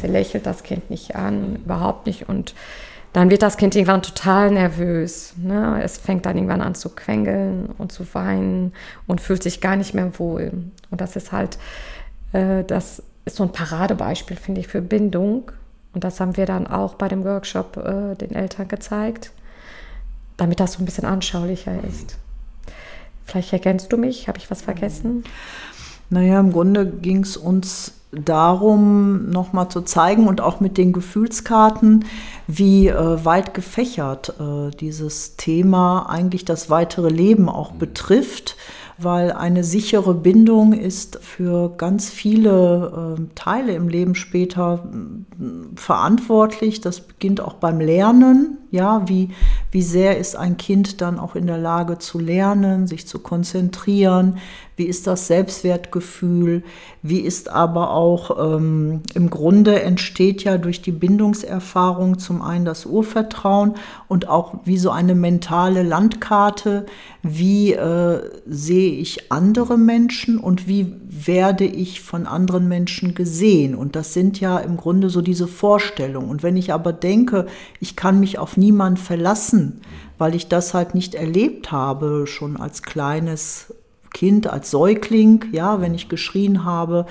Sie 0.00 0.06
lächelt 0.06 0.46
das 0.46 0.62
Kind 0.62 0.90
nicht 0.90 1.16
an, 1.16 1.56
überhaupt 1.56 2.06
nicht. 2.06 2.28
Und 2.28 2.54
dann 3.12 3.30
wird 3.30 3.42
das 3.42 3.56
Kind 3.56 3.74
irgendwann 3.74 4.02
total 4.02 4.50
nervös. 4.50 5.34
Ne? 5.36 5.80
Es 5.82 5.98
fängt 5.98 6.24
dann 6.24 6.36
irgendwann 6.36 6.62
an 6.62 6.74
zu 6.74 6.88
quengeln 6.88 7.66
und 7.78 7.92
zu 7.92 8.06
weinen 8.14 8.72
und 9.06 9.20
fühlt 9.20 9.42
sich 9.42 9.60
gar 9.60 9.76
nicht 9.76 9.92
mehr 9.92 10.18
wohl. 10.18 10.52
Und 10.90 11.00
das 11.00 11.16
ist 11.16 11.32
halt, 11.32 11.58
äh, 12.32 12.64
das 12.64 13.02
ist 13.24 13.36
so 13.36 13.42
ein 13.44 13.52
Paradebeispiel, 13.52 14.36
finde 14.36 14.60
ich, 14.60 14.68
für 14.68 14.82
Bindung. 14.82 15.50
Und 15.94 16.04
das 16.04 16.20
haben 16.20 16.36
wir 16.36 16.46
dann 16.46 16.66
auch 16.66 16.94
bei 16.94 17.08
dem 17.08 17.24
Workshop 17.24 17.76
äh, 17.76 18.14
den 18.14 18.34
Eltern 18.34 18.68
gezeigt, 18.68 19.32
damit 20.36 20.60
das 20.60 20.74
so 20.74 20.82
ein 20.82 20.86
bisschen 20.86 21.04
anschaulicher 21.04 21.72
ist. 21.86 22.18
Vielleicht 23.24 23.52
ergänzt 23.52 23.92
du 23.92 23.96
mich, 23.96 24.28
habe 24.28 24.38
ich 24.38 24.50
was 24.50 24.62
vergessen? 24.62 25.24
Naja, 26.10 26.40
im 26.40 26.52
Grunde 26.52 26.86
ging 26.86 27.22
es 27.22 27.36
uns 27.36 27.94
darum, 28.12 29.30
nochmal 29.30 29.70
zu 29.70 29.80
zeigen 29.80 30.28
und 30.28 30.42
auch 30.42 30.60
mit 30.60 30.76
den 30.76 30.92
Gefühlskarten, 30.92 32.04
wie 32.46 32.88
äh, 32.88 33.24
weit 33.24 33.54
gefächert 33.54 34.34
äh, 34.38 34.70
dieses 34.76 35.36
Thema 35.36 36.10
eigentlich 36.10 36.44
das 36.44 36.68
weitere 36.68 37.08
Leben 37.08 37.48
auch 37.48 37.72
betrifft 37.72 38.56
weil 38.98 39.32
eine 39.32 39.64
sichere 39.64 40.14
Bindung 40.14 40.72
ist 40.72 41.18
für 41.22 41.70
ganz 41.76 42.10
viele 42.10 43.16
äh, 43.18 43.22
Teile 43.34 43.74
im 43.74 43.88
Leben 43.88 44.14
später 44.14 44.84
äh, 44.84 45.76
verantwortlich. 45.76 46.80
Das 46.80 47.00
beginnt 47.00 47.40
auch 47.40 47.54
beim 47.54 47.80
Lernen. 47.80 48.58
Ja, 48.70 49.06
wie, 49.06 49.30
wie 49.70 49.82
sehr 49.82 50.18
ist 50.18 50.34
ein 50.34 50.56
Kind 50.56 51.00
dann 51.00 51.18
auch 51.18 51.34
in 51.34 51.46
der 51.46 51.58
Lage 51.58 51.98
zu 51.98 52.18
lernen, 52.18 52.86
sich 52.86 53.06
zu 53.06 53.18
konzentrieren? 53.18 54.38
Wie 54.82 54.88
ist 54.88 55.06
das 55.06 55.28
Selbstwertgefühl? 55.28 56.64
Wie 57.04 57.20
ist 57.20 57.48
aber 57.48 57.92
auch 57.92 58.56
ähm, 58.56 59.02
im 59.14 59.30
Grunde 59.30 59.80
entsteht 59.80 60.42
ja 60.42 60.58
durch 60.58 60.82
die 60.82 60.90
Bindungserfahrung 60.90 62.18
zum 62.18 62.42
einen 62.42 62.64
das 62.64 62.84
Urvertrauen 62.84 63.74
und 64.08 64.26
auch 64.28 64.54
wie 64.64 64.78
so 64.78 64.90
eine 64.90 65.14
mentale 65.14 65.84
Landkarte. 65.84 66.86
Wie 67.22 67.74
äh, 67.74 68.28
sehe 68.44 68.94
ich 68.94 69.30
andere 69.30 69.78
Menschen 69.78 70.38
und 70.38 70.66
wie 70.66 70.96
werde 71.08 71.64
ich 71.64 72.00
von 72.00 72.26
anderen 72.26 72.66
Menschen 72.66 73.14
gesehen? 73.14 73.76
Und 73.76 73.94
das 73.94 74.14
sind 74.14 74.40
ja 74.40 74.58
im 74.58 74.76
Grunde 74.76 75.10
so 75.10 75.20
diese 75.20 75.46
Vorstellungen. 75.46 76.28
Und 76.28 76.42
wenn 76.42 76.56
ich 76.56 76.72
aber 76.72 76.92
denke, 76.92 77.46
ich 77.78 77.94
kann 77.94 78.18
mich 78.18 78.40
auf 78.40 78.56
niemand 78.56 78.98
verlassen, 78.98 79.80
weil 80.18 80.34
ich 80.34 80.48
das 80.48 80.74
halt 80.74 80.96
nicht 80.96 81.14
erlebt 81.14 81.70
habe, 81.70 82.26
schon 82.26 82.56
als 82.56 82.82
kleines 82.82 83.72
Kind, 84.12 84.46
als 84.46 84.70
Säugling, 84.70 85.44
ja, 85.52 85.80
wenn 85.80 85.94
ich 85.94 86.08
geschrien 86.08 86.64
habe, 86.64 87.06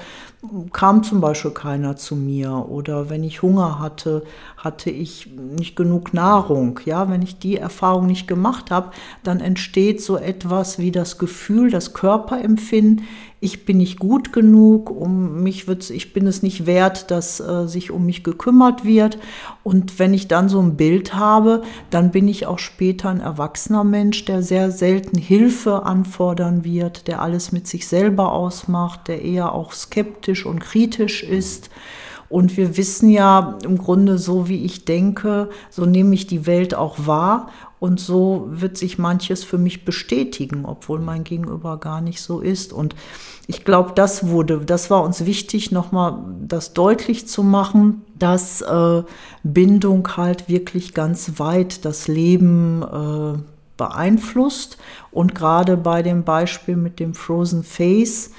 kam 0.74 1.03
zum 1.03 1.22
Beispiel 1.22 1.51
keiner 1.51 1.96
zu 1.96 2.15
mir. 2.15 2.65
Oder 2.70 3.10
wenn 3.10 3.24
ich 3.24 3.41
Hunger 3.41 3.79
hatte, 3.79 4.24
hatte 4.63 4.91
ich 4.91 5.27
nicht 5.36 5.75
genug 5.75 6.13
Nahrung. 6.13 6.80
Ja, 6.86 7.10
wenn 7.10 7.24
ich 7.24 7.39
die 7.39 7.58
Erfahrung 7.58 8.06
nicht 8.06 8.27
gemacht 8.27 8.70
habe, 8.70 8.91
dann 9.24 9.39
entsteht 9.39 10.01
so 10.01 10.18
etwas 10.18 10.77
wie 10.77 10.91
das 10.91 11.18
Gefühl, 11.18 11.72
das 11.72 11.94
Körperempfinden, 11.94 13.03
ich 13.44 13.65
bin 13.65 13.77
nicht 13.77 13.98
gut 13.98 14.34
genug, 14.34 14.91
um 14.91 15.41
mich 15.41 15.68
wird's, 15.68 15.89
ich 15.89 16.13
bin 16.13 16.27
es 16.27 16.44
nicht 16.44 16.68
wert, 16.68 17.10
dass 17.10 17.39
äh, 17.39 17.68
sich 17.68 17.89
um 17.89 18.06
mich 18.06 18.24
gekümmert 18.24 18.86
wird. 18.86 19.18
Und 19.63 19.98
wenn 19.98 20.13
ich 20.13 20.27
dann 20.27 20.48
so 20.48 20.62
ein 20.62 20.77
Bild 20.77 21.15
habe, 21.15 21.63
dann 21.89 22.12
bin 22.12 22.27
ich 22.27 22.46
auch 22.46 22.60
später 22.60 23.10
ein 23.10 23.20
erwachsener 23.20 23.84
Mensch, 23.84 24.25
der 24.25 24.44
sehr 24.44 24.70
selten 24.70 25.18
Hilfe 25.18 25.88
anfordern 25.88 26.63
wird, 26.63 27.08
der 27.08 27.24
alles 27.24 27.51
mit 27.51 27.68
sich 27.68 27.88
selber 27.88 28.32
ausmacht, 28.32 29.08
der 29.08 29.24
eher 29.24 29.53
auch 29.53 29.74
skeptisch 29.74 30.46
und 30.46 30.60
kritisch 30.60 31.24
ist. 31.24 31.72
Und 32.32 32.56
wir 32.56 32.78
wissen 32.78 33.10
ja 33.10 33.58
im 33.64 33.78
Grunde, 33.78 34.18
so 34.18 34.48
wie 34.48 34.64
ich 34.64 34.86
denke, 34.86 35.50
so 35.70 35.86
nehme 35.86 36.16
ich 36.16 36.28
die 36.28 36.46
Welt 36.46 36.74
auch 36.74 37.06
wahr. 37.06 37.50
Und 37.80 38.00
so 38.00 38.48
wird 38.52 38.78
sich 38.78 38.98
manches 38.98 39.44
für 39.44 39.58
mich 39.58 39.86
bestätigen, 39.86 40.66
obwohl 40.66 41.00
mein 41.00 41.24
Gegenüber 41.24 41.78
gar 41.78 42.00
nicht 42.00 42.22
so 42.22 42.40
ist. 42.40 42.74
Und 42.74 42.96
ich 43.48 43.66
glaube, 43.66 43.94
das 43.96 44.28
wurde, 44.28 44.60
das 44.60 44.90
war 44.90 45.04
uns 45.04 45.26
wichtig, 45.26 45.72
nochmal 45.72 46.20
das 46.48 46.74
deutlich 46.74 47.28
zu 47.28 47.44
machen, 47.44 48.04
dass 48.18 48.62
äh, 48.62 49.04
Bindung 49.44 50.16
halt 50.16 50.48
wirklich 50.48 50.94
ganz 50.94 51.40
weit 51.40 51.84
das 51.84 52.08
Leben 52.08 52.84
äh, 52.84 53.40
beeinflusst. 53.78 54.78
Und 55.12 55.34
gerade 55.34 55.76
bei 55.76 56.04
dem 56.04 56.24
Beispiel 56.24 56.76
mit 56.78 57.00
dem 57.00 57.16
Frozen 57.16 57.64
Face, 57.64 58.30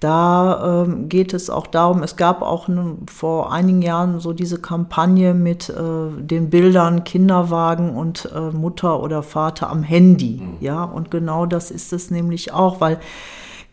da 0.00 0.84
ähm, 0.84 1.10
geht 1.10 1.34
es 1.34 1.50
auch 1.50 1.66
darum, 1.66 2.02
es 2.02 2.16
gab 2.16 2.40
auch 2.40 2.68
vor 3.10 3.52
einigen 3.52 3.82
Jahren 3.82 4.18
so 4.18 4.32
diese 4.32 4.58
Kampagne 4.58 5.34
mit 5.34 5.68
äh, 5.68 6.22
den 6.22 6.48
Bildern 6.48 7.04
Kinderwagen 7.04 7.94
und 7.94 8.30
äh, 8.34 8.50
Mutter 8.50 9.02
oder 9.02 9.22
Vater 9.22 9.68
am 9.68 9.82
Handy. 9.82 10.40
Mhm. 10.42 10.56
Ja, 10.60 10.84
und 10.84 11.10
genau 11.10 11.44
das 11.44 11.70
ist 11.70 11.92
es 11.92 12.10
nämlich 12.10 12.52
auch, 12.52 12.80
weil 12.80 12.98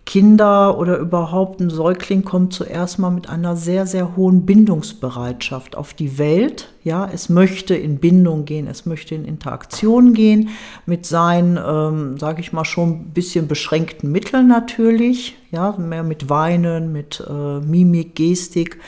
Kinder 0.07 0.79
oder 0.79 0.97
überhaupt 0.99 1.59
ein 1.59 1.69
Säugling 1.69 2.23
kommt 2.23 2.53
zuerst 2.53 2.97
mal 2.97 3.09
mit 3.09 3.27
einer 3.27 3.57
sehr, 3.57 3.85
sehr 3.85 4.15
hohen 4.15 4.45
Bindungsbereitschaft 4.45 5.75
auf 5.75 5.93
die 5.93 6.17
Welt. 6.17 6.73
Ja, 6.85 7.09
es 7.13 7.27
möchte 7.27 7.75
in 7.75 7.97
Bindung 7.97 8.45
gehen, 8.45 8.67
es 8.67 8.85
möchte 8.85 9.15
in 9.15 9.25
Interaktion 9.25 10.13
gehen 10.13 10.47
mit 10.85 11.05
seinen, 11.05 11.59
ähm, 11.61 12.17
sage 12.17 12.39
ich 12.39 12.53
mal, 12.53 12.63
schon 12.63 12.91
ein 12.91 13.11
bisschen 13.13 13.49
beschränkten 13.49 14.09
Mitteln 14.09 14.47
natürlich. 14.47 15.35
Ja, 15.51 15.75
mehr 15.77 16.03
mit 16.03 16.29
Weinen, 16.29 16.93
mit 16.93 17.21
äh, 17.29 17.59
Mimik, 17.59 18.15
Gestik. 18.15 18.79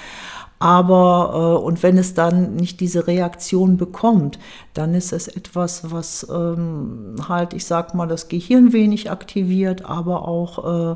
Aber 0.59 1.59
äh, 1.61 1.65
und 1.65 1.81
wenn 1.83 1.97
es 1.97 2.13
dann 2.13 2.55
nicht 2.55 2.81
diese 2.81 3.07
Reaktion 3.07 3.77
bekommt, 3.77 4.39
dann 4.73 4.93
ist 4.93 5.13
es 5.13 5.29
etwas, 5.29 5.91
was 5.91 6.27
ähm, 6.29 7.15
halt, 7.27 7.53
ich 7.53 7.65
sag 7.65 7.95
mal, 7.95 8.07
das 8.07 8.27
Gehirn 8.27 8.73
wenig 8.73 9.09
aktiviert, 9.09 9.85
aber 9.85 10.27
auch 10.27 10.95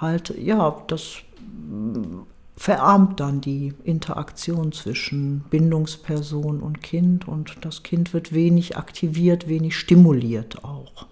halt, 0.00 0.32
ja, 0.38 0.76
das 0.86 1.02
äh, 1.02 1.98
verarmt 2.56 3.18
dann 3.18 3.40
die 3.40 3.74
Interaktion 3.84 4.70
zwischen 4.70 5.44
Bindungsperson 5.50 6.60
und 6.60 6.82
Kind 6.82 7.26
und 7.26 7.56
das 7.62 7.82
Kind 7.82 8.14
wird 8.14 8.32
wenig 8.32 8.76
aktiviert, 8.76 9.48
wenig 9.48 9.76
stimuliert 9.76 10.62
auch. 10.62 11.06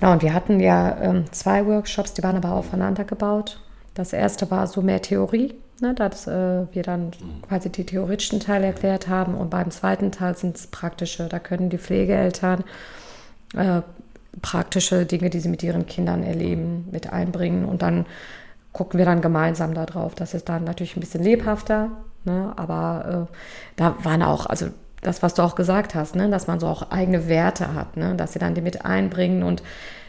Genau, 0.00 0.12
und 0.12 0.22
wir 0.22 0.34
hatten 0.34 0.58
ja 0.58 0.96
ähm, 1.00 1.24
zwei 1.30 1.64
Workshops, 1.66 2.14
die 2.14 2.22
waren 2.22 2.36
aber 2.36 2.52
aufeinander 2.52 3.04
gebaut. 3.04 3.60
Das 3.94 4.12
erste 4.12 4.50
war 4.50 4.66
so 4.66 4.82
mehr 4.82 5.00
Theorie, 5.00 5.54
ne, 5.80 5.94
dass 5.94 6.26
äh, 6.26 6.66
wir 6.72 6.82
dann 6.82 7.10
quasi 7.46 7.70
die 7.70 7.84
theoretischen 7.84 8.40
Teile 8.40 8.66
erklärt 8.66 9.08
haben. 9.08 9.34
Und 9.34 9.50
beim 9.50 9.70
zweiten 9.70 10.12
Teil 10.12 10.36
sind 10.36 10.56
es 10.56 10.66
praktische. 10.66 11.28
Da 11.28 11.38
können 11.38 11.70
die 11.70 11.78
Pflegeeltern 11.78 12.64
äh, 13.54 13.82
praktische 14.42 15.06
Dinge, 15.06 15.30
die 15.30 15.40
sie 15.40 15.48
mit 15.48 15.62
ihren 15.62 15.86
Kindern 15.86 16.22
erleben, 16.22 16.88
mit 16.90 17.12
einbringen. 17.12 17.64
Und 17.64 17.82
dann 17.82 18.06
gucken 18.72 18.98
wir 18.98 19.06
dann 19.06 19.22
gemeinsam 19.22 19.72
darauf. 19.72 20.14
Das 20.14 20.34
ist 20.34 20.48
dann 20.48 20.64
natürlich 20.64 20.96
ein 20.96 21.00
bisschen 21.00 21.22
lebhafter, 21.22 21.92
ne, 22.24 22.52
aber 22.56 23.28
äh, 23.30 23.34
da 23.76 23.96
waren 24.04 24.22
auch, 24.22 24.44
also 24.46 24.66
das, 25.00 25.22
was 25.22 25.32
du 25.32 25.42
auch 25.42 25.54
gesagt 25.54 25.94
hast, 25.94 26.14
ne, 26.14 26.28
dass 26.28 26.46
man 26.46 26.60
so 26.60 26.66
auch 26.66 26.90
eigene 26.90 27.26
Werte 27.26 27.72
hat, 27.72 27.96
ne, 27.96 28.14
dass 28.14 28.34
sie 28.34 28.38
dann 28.38 28.54
die 28.54 28.60
mit 28.60 28.84
einbringen 28.84 29.42
und 29.42 29.62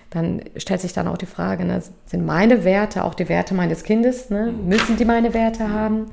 dann 0.09 0.41
stellt 0.55 0.81
sich 0.81 0.93
dann 0.93 1.07
auch 1.07 1.17
die 1.17 1.25
Frage, 1.25 1.65
ne, 1.65 1.81
sind 2.05 2.25
meine 2.25 2.63
Werte 2.63 3.03
auch 3.03 3.13
die 3.13 3.29
Werte 3.29 3.53
meines 3.53 3.83
Kindes? 3.83 4.29
Ne? 4.29 4.51
Müssen 4.51 4.97
die 4.97 5.05
meine 5.05 5.33
Werte 5.33 5.69
haben? 5.69 6.07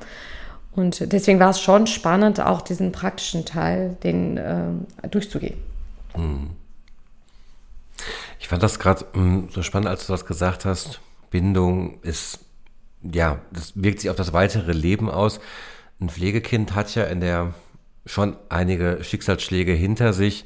Und 0.75 1.13
deswegen 1.13 1.39
war 1.39 1.51
es 1.51 1.61
schon 1.61 1.87
spannend, 1.87 2.41
auch 2.41 2.61
diesen 2.61 2.91
praktischen 2.91 3.45
Teil 3.45 3.95
den, 4.03 4.37
äh, 4.37 5.07
durchzugehen. 5.09 5.57
Hm. 6.13 6.49
Ich 8.39 8.49
fand 8.49 8.61
das 8.61 8.79
gerade 8.79 9.05
hm, 9.13 9.47
so 9.49 9.63
spannend, 9.63 9.87
als 9.87 10.05
du 10.05 10.13
das 10.13 10.25
gesagt 10.25 10.65
hast. 10.65 10.99
Bindung 11.31 12.01
ist, 12.01 12.39
ja, 13.01 13.39
das 13.51 13.73
wirkt 13.75 14.01
sich 14.01 14.09
auf 14.09 14.17
das 14.17 14.33
weitere 14.33 14.73
Leben 14.73 15.09
aus. 15.09 15.39
Ein 16.01 16.09
Pflegekind 16.09 16.75
hat 16.75 16.93
ja 16.95 17.05
in 17.05 17.21
der 17.21 17.53
schon 18.05 18.35
einige 18.49 18.99
Schicksalsschläge 19.01 19.71
hinter 19.71 20.13
sich. 20.13 20.45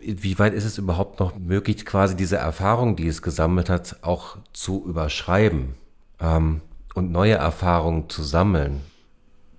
Wie 0.00 0.38
weit 0.38 0.54
ist 0.54 0.64
es 0.64 0.78
überhaupt 0.78 1.20
noch 1.20 1.36
möglich, 1.38 1.84
quasi 1.84 2.16
diese 2.16 2.36
Erfahrung, 2.36 2.96
die 2.96 3.08
es 3.08 3.22
gesammelt 3.22 3.68
hat, 3.68 3.96
auch 4.02 4.36
zu 4.52 4.84
überschreiben 4.86 5.74
ähm, 6.20 6.60
und 6.94 7.10
neue 7.10 7.34
Erfahrungen 7.34 8.08
zu 8.08 8.22
sammeln? 8.22 8.80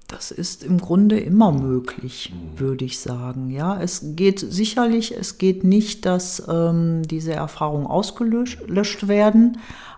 Das 0.08 0.32
ist 0.32 0.64
im 0.64 0.78
Grunde 0.78 1.20
immer 1.20 1.52
möglich, 1.52 2.34
würde 2.56 2.86
ich 2.86 3.00
sagen. 3.00 3.50
Ja, 3.50 3.82
es 3.82 4.02
geht 4.16 4.40
sicherlich, 4.40 5.14
es 5.18 5.38
geht 5.38 5.66
nicht, 5.66 6.06
dass 6.06 6.42
ähm, 6.48 7.02
diese 7.04 7.34
Erfahrungen 7.34 7.86
ausgelöscht 7.86 9.08
werden, 9.10 9.58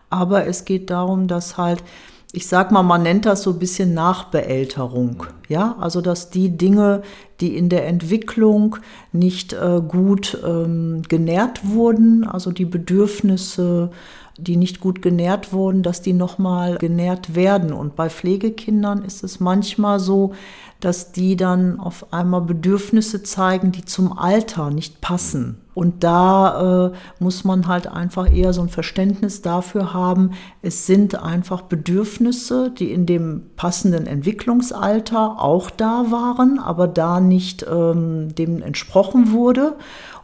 aber 0.09 0.47
es 0.47 0.65
geht 0.65 0.89
darum, 0.89 1.27
dass 1.27 1.57
halt 1.57 1.83
ich 2.31 2.47
sag 2.47 2.71
mal, 2.71 2.83
man 2.83 3.03
nennt 3.03 3.25
das 3.25 3.41
so 3.41 3.51
ein 3.51 3.59
bisschen 3.59 3.93
Nachbeälterung. 3.93 5.23
Ja, 5.47 5.75
also 5.79 5.99
dass 5.99 6.29
die 6.29 6.55
Dinge, 6.55 7.01
die 7.39 7.57
in 7.57 7.69
der 7.69 7.87
Entwicklung 7.87 8.75
nicht 9.11 9.53
äh, 9.53 9.81
gut 9.85 10.37
ähm, 10.45 11.01
genährt 11.09 11.67
wurden, 11.67 12.23
also 12.23 12.51
die 12.51 12.65
Bedürfnisse, 12.65 13.89
die 14.37 14.57
nicht 14.57 14.79
gut 14.79 15.01
genährt 15.01 15.53
wurden, 15.53 15.81
dass 15.81 16.01
die 16.01 16.13
nochmal 16.13 16.77
genährt 16.77 17.33
werden. 17.33 17.73
Und 17.73 17.95
bei 17.95 18.09
Pflegekindern 18.09 19.03
ist 19.03 19.23
es 19.23 19.39
manchmal 19.39 19.99
so, 19.99 20.33
dass 20.79 21.11
die 21.11 21.35
dann 21.35 21.79
auf 21.79 22.13
einmal 22.13 22.41
Bedürfnisse 22.41 23.21
zeigen, 23.23 23.71
die 23.71 23.83
zum 23.83 24.17
Alter 24.17 24.69
nicht 24.69 25.01
passen. 25.01 25.57
Und 25.73 26.03
da 26.03 26.87
äh, 26.87 26.91
muss 27.19 27.43
man 27.43 27.67
halt 27.67 27.87
einfach 27.87 28.33
eher 28.33 28.51
so 28.51 28.61
ein 28.61 28.69
Verständnis 28.69 29.41
dafür 29.41 29.93
haben, 29.93 30.31
es 30.61 30.85
sind 30.85 31.21
einfach 31.21 31.61
Bedürfnisse, 31.61 32.71
die 32.71 32.91
in 32.91 33.05
dem 33.05 33.43
passenden 33.55 34.05
Entwicklungsalter 34.05 35.41
auch 35.41 35.69
da 35.69 36.05
waren, 36.09 36.59
aber 36.59 36.87
da 36.87 37.19
nicht 37.19 37.65
ähm, 37.69 38.33
dem 38.35 38.61
entsprochen 38.61 39.31
wurde. 39.31 39.75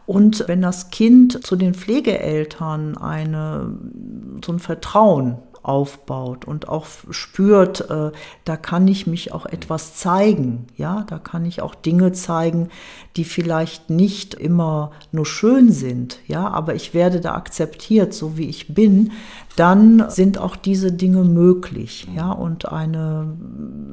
Und 0.06 0.44
wenn 0.46 0.62
das 0.62 0.90
Kind 0.90 1.44
zu 1.44 1.56
den 1.56 1.74
Pflegeeltern 1.74 2.96
eine, 2.96 3.72
so 4.44 4.52
ein 4.52 4.60
Vertrauen 4.60 5.38
aufbaut 5.66 6.44
und 6.44 6.68
auch 6.68 6.86
spürt, 7.10 7.90
äh, 7.90 8.12
da 8.44 8.56
kann 8.56 8.86
ich 8.86 9.06
mich 9.06 9.32
auch 9.32 9.46
etwas 9.46 9.96
zeigen, 9.96 10.66
ja, 10.76 11.04
da 11.08 11.18
kann 11.18 11.44
ich 11.44 11.60
auch 11.60 11.74
Dinge 11.74 12.12
zeigen, 12.12 12.68
die 13.16 13.24
vielleicht 13.24 13.90
nicht 13.90 14.34
immer 14.34 14.92
nur 15.10 15.26
schön 15.26 15.72
sind, 15.72 16.20
ja, 16.28 16.46
aber 16.48 16.74
ich 16.74 16.94
werde 16.94 17.20
da 17.20 17.34
akzeptiert, 17.34 18.14
so 18.14 18.38
wie 18.38 18.48
ich 18.48 18.74
bin, 18.74 19.12
dann 19.56 20.08
sind 20.08 20.38
auch 20.38 20.54
diese 20.54 20.92
Dinge 20.92 21.24
möglich, 21.24 22.06
ja, 22.14 22.30
und 22.30 22.70
eine 22.70 23.36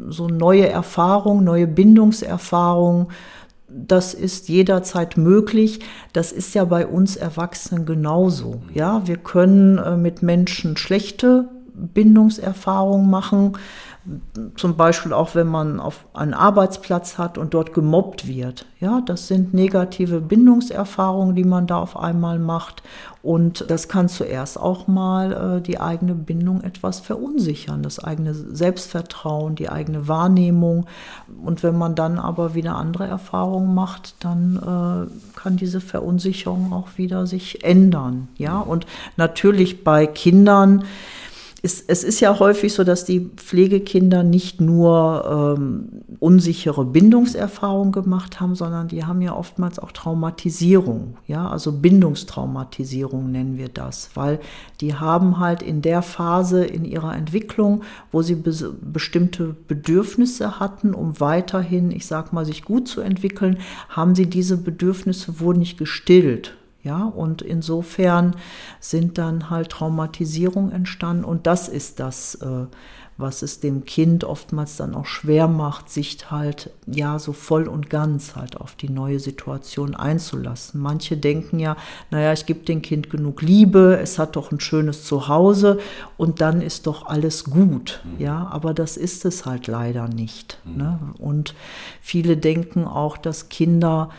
so 0.10 0.28
neue 0.28 0.70
Erfahrung, 0.70 1.44
neue 1.44 1.68
Bindungserfahrung, 1.68 3.10
das 3.76 4.14
ist 4.14 4.50
jederzeit 4.50 5.18
möglich. 5.18 5.80
Das 6.12 6.32
ist 6.32 6.54
ja 6.54 6.64
bei 6.64 6.86
uns 6.86 7.16
Erwachsenen 7.16 7.88
genauso. 7.88 8.62
Ja, 8.72 9.08
wir 9.08 9.18
können 9.18 9.80
äh, 9.80 9.98
mit 9.98 10.22
Menschen 10.22 10.78
schlechte 10.78 11.50
Bindungserfahrung 11.74 13.10
machen. 13.10 13.58
Zum 14.58 14.76
Beispiel 14.76 15.14
auch, 15.14 15.34
wenn 15.34 15.48
man 15.48 15.80
auf 15.80 16.06
einen 16.14 16.34
Arbeitsplatz 16.34 17.18
hat 17.18 17.38
und 17.38 17.54
dort 17.54 17.74
gemobbt 17.74 18.28
wird. 18.28 18.66
Ja, 18.82 19.00
das 19.00 19.30
sind 19.30 19.54
negative 19.54 20.20
Bindungserfahrungen, 20.20 21.36
die 21.36 21.46
man 21.46 21.68
da 21.68 21.78
auf 21.78 21.96
einmal 21.96 22.38
macht. 22.38 22.84
Und 23.22 23.72
das 23.72 23.88
kann 23.88 24.10
zuerst 24.10 24.60
auch 24.60 24.90
mal 24.90 25.32
äh, 25.60 25.62
die 25.62 25.80
eigene 25.80 26.14
Bindung 26.14 26.62
etwas 26.62 27.00
verunsichern, 27.00 27.82
das 27.82 28.04
eigene 28.04 28.34
Selbstvertrauen, 28.34 29.56
die 29.56 29.70
eigene 29.70 30.10
Wahrnehmung. 30.10 30.86
Und 31.42 31.64
wenn 31.64 31.78
man 31.78 31.96
dann 31.96 32.20
aber 32.20 32.56
wieder 32.56 32.76
andere 32.76 33.08
Erfahrungen 33.08 33.74
macht, 33.74 34.16
dann 34.20 34.58
äh, 34.58 35.40
kann 35.40 35.56
diese 35.56 35.80
Verunsicherung 35.80 36.74
auch 36.74 36.98
wieder 36.98 37.26
sich 37.26 37.64
ändern. 37.64 38.28
Ja, 38.38 38.60
und 38.60 38.86
natürlich 39.16 39.86
bei 39.86 40.06
Kindern, 40.06 40.84
ist, 41.64 41.86
es 41.88 42.04
ist 42.04 42.20
ja 42.20 42.40
häufig 42.40 42.74
so, 42.74 42.84
dass 42.84 43.06
die 43.06 43.22
Pflegekinder 43.38 44.22
nicht 44.22 44.60
nur 44.60 45.56
ähm, 45.58 46.04
unsichere 46.20 46.84
Bindungserfahrungen 46.84 47.94
gemacht 47.94 48.42
haben, 48.42 48.54
sondern 48.54 48.90
die 48.90 49.06
haben 49.06 49.22
ja 49.22 49.34
oftmals 49.34 49.80
auch 49.80 49.94
Traumatisierung, 49.94 51.16
ja, 51.26 51.48
also 51.48 51.72
Bindungstraumatisierung 51.72 53.32
nennen 53.32 53.58
wir 53.58 53.70
das, 53.70 54.10
weil 54.14 54.42
die 54.82 54.96
haben 54.96 55.40
halt 55.40 55.62
in 55.62 55.82
der 55.82 56.02
Phase 56.02 56.66
in 56.66 56.84
ihrer 56.84 57.16
Entwicklung, 57.16 57.84
wo 58.12 58.22
sie 58.22 58.36
be 58.36 58.54
bestimmte 58.82 59.56
Bedürfnisse 59.68 60.60
hatten, 60.60 60.94
um 60.94 61.22
weiterhin, 61.22 61.92
ich 61.92 62.06
sag 62.06 62.34
mal, 62.34 62.46
sich 62.46 62.66
gut 62.66 62.90
zu 62.90 63.00
entwickeln, 63.00 63.58
haben 63.88 64.16
sie 64.16 64.26
diese 64.26 64.58
Bedürfnisse 64.58 65.40
wohl 65.40 65.56
nicht 65.56 65.78
gestillt 65.78 66.56
ja, 66.84 67.06
und 67.06 67.42
insofern 67.42 68.36
sind 68.80 69.18
dann 69.18 69.50
halt 69.50 69.70
Traumatisierungen 69.70 70.72
entstanden 70.72 71.24
und 71.24 71.48
das 71.48 71.70
ist 71.70 72.00
das, 72.02 72.36
äh, 72.36 72.66
was 73.16 73.42
es 73.42 73.60
dem 73.60 73.86
Kind 73.86 74.24
oftmals 74.24 74.76
dann 74.78 74.96
auch 74.96 75.06
schwer 75.06 75.48
macht, 75.48 75.90
sich 75.90 76.32
halt 76.32 76.72
ja 76.86 77.20
so 77.20 77.32
voll 77.32 77.68
und 77.68 77.90
ganz 77.90 78.36
halt 78.36 78.58
auf 78.58 78.76
die 78.76 78.90
neue 78.90 79.20
Situation 79.20 79.96
einzulassen. 79.96 80.82
Manche 80.82 81.16
denken 81.16 81.60
ja, 81.60 81.78
naja, 82.10 82.34
ich 82.34 82.46
gebe 82.46 82.66
dem 82.66 82.82
Kind 82.82 83.10
genug 83.10 83.42
Liebe, 83.42 84.00
es 84.02 84.18
hat 84.18 84.36
doch 84.36 84.52
ein 84.52 84.60
schönes 84.60 85.06
Zuhause 85.06 85.80
und 86.18 86.42
dann 86.42 86.62
ist 86.62 86.88
doch 86.88 87.06
alles 87.06 87.46
gut. 87.46 88.02
Mhm. 88.04 88.24
Ja, 88.24 88.48
aber 88.52 88.74
das 88.74 88.98
ist 88.98 89.26
es 89.26 89.46
halt 89.46 89.68
leider 89.68 90.08
nicht. 90.08 90.60
Mhm. 90.66 90.78
Ne? 90.78 91.00
Und 91.20 91.56
viele 92.02 92.36
denken 92.36 92.86
auch, 92.86 93.16
dass 93.18 93.48
Kinder 93.48 94.10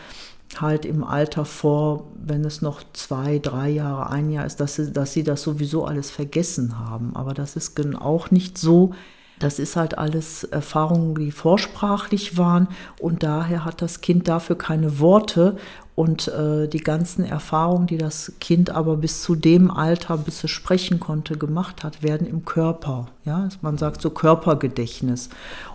halt 0.57 0.85
im 0.85 1.03
Alter 1.03 1.45
vor, 1.45 2.07
wenn 2.15 2.45
es 2.45 2.61
noch 2.61 2.81
zwei, 2.93 3.39
drei 3.39 3.69
Jahre, 3.69 4.09
ein 4.09 4.29
Jahr 4.29 4.45
ist, 4.45 4.59
dass 4.59 4.75
sie, 4.75 4.91
dass 4.91 5.13
sie 5.13 5.23
das 5.23 5.41
sowieso 5.41 5.85
alles 5.85 6.11
vergessen 6.11 6.79
haben. 6.79 7.15
Aber 7.15 7.33
das 7.33 7.55
ist 7.55 7.79
auch 7.95 8.31
nicht 8.31 8.57
so. 8.57 8.93
Das 9.39 9.59
ist 9.59 9.75
halt 9.75 9.97
alles 9.97 10.45
Erfahrungen, 10.45 11.15
die 11.15 11.31
vorsprachlich 11.31 12.37
waren 12.37 12.69
und 12.99 13.21
daher 13.21 13.65
hat 13.65 13.81
das 13.81 13.99
Kind 13.99 14.29
dafür 14.29 14.57
keine 14.57 14.99
Worte 14.99 15.57
und 15.95 16.27
äh, 16.27 16.67
die 16.67 16.81
ganzen 16.81 17.23
Erfahrungen, 17.23 17.87
die 17.87 17.97
das 17.97 18.33
Kind 18.41 18.69
aber 18.69 18.97
bis 18.97 19.23
zu 19.23 19.33
dem 19.33 19.71
Alter, 19.71 20.17
bis 20.17 20.43
es 20.43 20.51
sprechen 20.51 20.99
konnte, 20.99 21.37
gemacht 21.37 21.83
hat, 21.83 22.03
werden 22.03 22.27
im 22.27 22.43
Körper. 22.43 23.07
Ja, 23.23 23.47
man 23.61 23.77
sagt 23.77 24.01
so 24.01 24.09
Körpergedächtnis. 24.09 25.29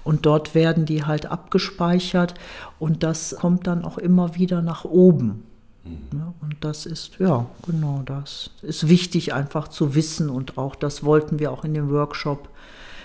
Und 0.04 0.26
dort 0.26 0.54
werden 0.54 0.84
die 0.84 1.04
halt 1.04 1.26
abgespeichert 1.26 2.34
und 2.78 3.02
das 3.02 3.36
kommt 3.40 3.66
dann 3.66 3.82
auch 3.82 3.96
immer 3.96 4.36
wieder 4.36 4.60
nach 4.60 4.84
oben. 4.84 5.44
Mhm. 5.84 6.18
Ja, 6.18 6.34
und 6.42 6.56
das 6.60 6.84
ist, 6.84 7.18
ja, 7.18 7.46
genau, 7.66 8.02
das 8.04 8.50
ist 8.60 8.88
wichtig 8.88 9.32
einfach 9.32 9.68
zu 9.68 9.94
wissen 9.94 10.28
und 10.28 10.58
auch 10.58 10.74
das 10.74 11.02
wollten 11.02 11.38
wir 11.38 11.50
auch 11.50 11.64
in 11.64 11.72
dem 11.72 11.90
Workshop 11.90 12.50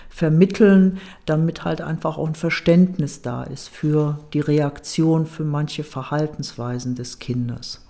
vermitteln, 0.08 0.98
damit 1.26 1.64
halt 1.64 1.80
einfach 1.80 2.18
auch 2.18 2.28
ein 2.28 2.34
Verständnis 2.34 3.22
da 3.22 3.42
ist 3.42 3.68
für 3.68 4.18
die 4.32 4.40
Reaktion, 4.40 5.26
für 5.26 5.44
manche 5.44 5.84
Verhaltensweisen 5.84 6.94
des 6.94 7.18
Kindes. 7.18 7.82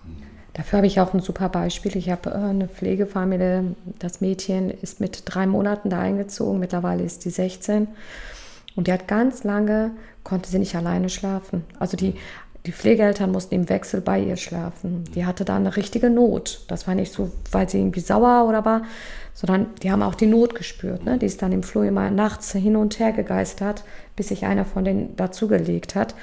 Dafür 0.55 0.79
habe 0.79 0.87
ich 0.87 1.00
auch 1.00 1.12
ein 1.12 1.20
super 1.20 1.50
Beispiel. 1.50 1.96
Ich 1.96 2.09
habe 2.11 2.31
äh, 2.31 2.35
eine 2.35 2.68
Pflegefamilie, 2.68 3.74
das 3.98 4.20
Mädchen 4.22 4.70
ist 4.70 5.00
mit 5.00 5.22
drei 5.26 5.46
Monaten 5.46 5.90
da 5.90 5.98
eingezogen, 5.98 6.59
mittlerweile 6.59 7.05
ist 7.05 7.24
die 7.26 7.31
16 7.31 7.88
und 8.74 8.87
die 8.87 8.92
hat 8.92 9.07
ganz 9.07 9.44
lange, 9.44 9.90
konnte 10.24 10.48
sie 10.50 10.59
nicht 10.59 10.74
alleine 10.74 11.11
schlafen. 11.11 11.64
Also 11.79 11.96
die 11.96 12.14
die 12.66 12.72
Pflegeeltern 12.72 13.31
mussten 13.31 13.55
im 13.55 13.68
Wechsel 13.68 14.00
bei 14.00 14.20
ihr 14.20 14.37
schlafen. 14.37 15.05
Die 15.14 15.24
hatte 15.24 15.44
da 15.44 15.55
eine 15.55 15.76
richtige 15.76 16.11
Not. 16.11 16.64
Das 16.66 16.88
war 16.88 16.96
nicht 16.96 17.12
so, 17.12 17.31
weil 17.52 17.68
sie 17.68 17.79
irgendwie 17.79 18.00
sauer 18.00 18.48
oder 18.48 18.64
war, 18.64 18.83
sondern 19.37 19.66
die 19.83 19.92
haben 19.92 20.03
auch 20.03 20.14
die 20.14 20.27
Not 20.27 20.55
gespürt. 20.55 21.05
Ne? 21.05 21.18
Die 21.18 21.27
ist 21.27 21.42
dann 21.42 21.53
im 21.53 21.62
Flur 21.62 21.85
immer 21.85 22.11
nachts 22.11 22.53
hin 22.53 22.75
und 22.75 22.99
her 22.99 23.12
gegeistert, 23.12 23.85
bis 24.16 24.29
sich 24.29 24.46
einer 24.46 24.64
von 24.64 24.83
denen 24.83 25.14
dazugelegt 25.14 25.94
hat. 25.94 26.14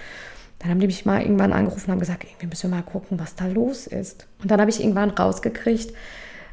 Dann 0.57 0.71
haben 0.71 0.79
die 0.79 0.87
mich 0.87 1.05
mal 1.05 1.21
irgendwann 1.21 1.53
angerufen 1.53 1.85
und 1.85 1.91
haben 1.91 1.99
gesagt, 1.99 2.25
wir 2.39 2.49
müssen 2.49 2.71
mal 2.71 2.81
gucken, 2.81 3.19
was 3.19 3.35
da 3.35 3.45
los 3.45 3.85
ist. 3.85 4.25
Und 4.41 4.49
dann 4.49 4.59
habe 4.59 4.71
ich 4.71 4.79
irgendwann 4.79 5.11
rausgekriegt, 5.11 5.93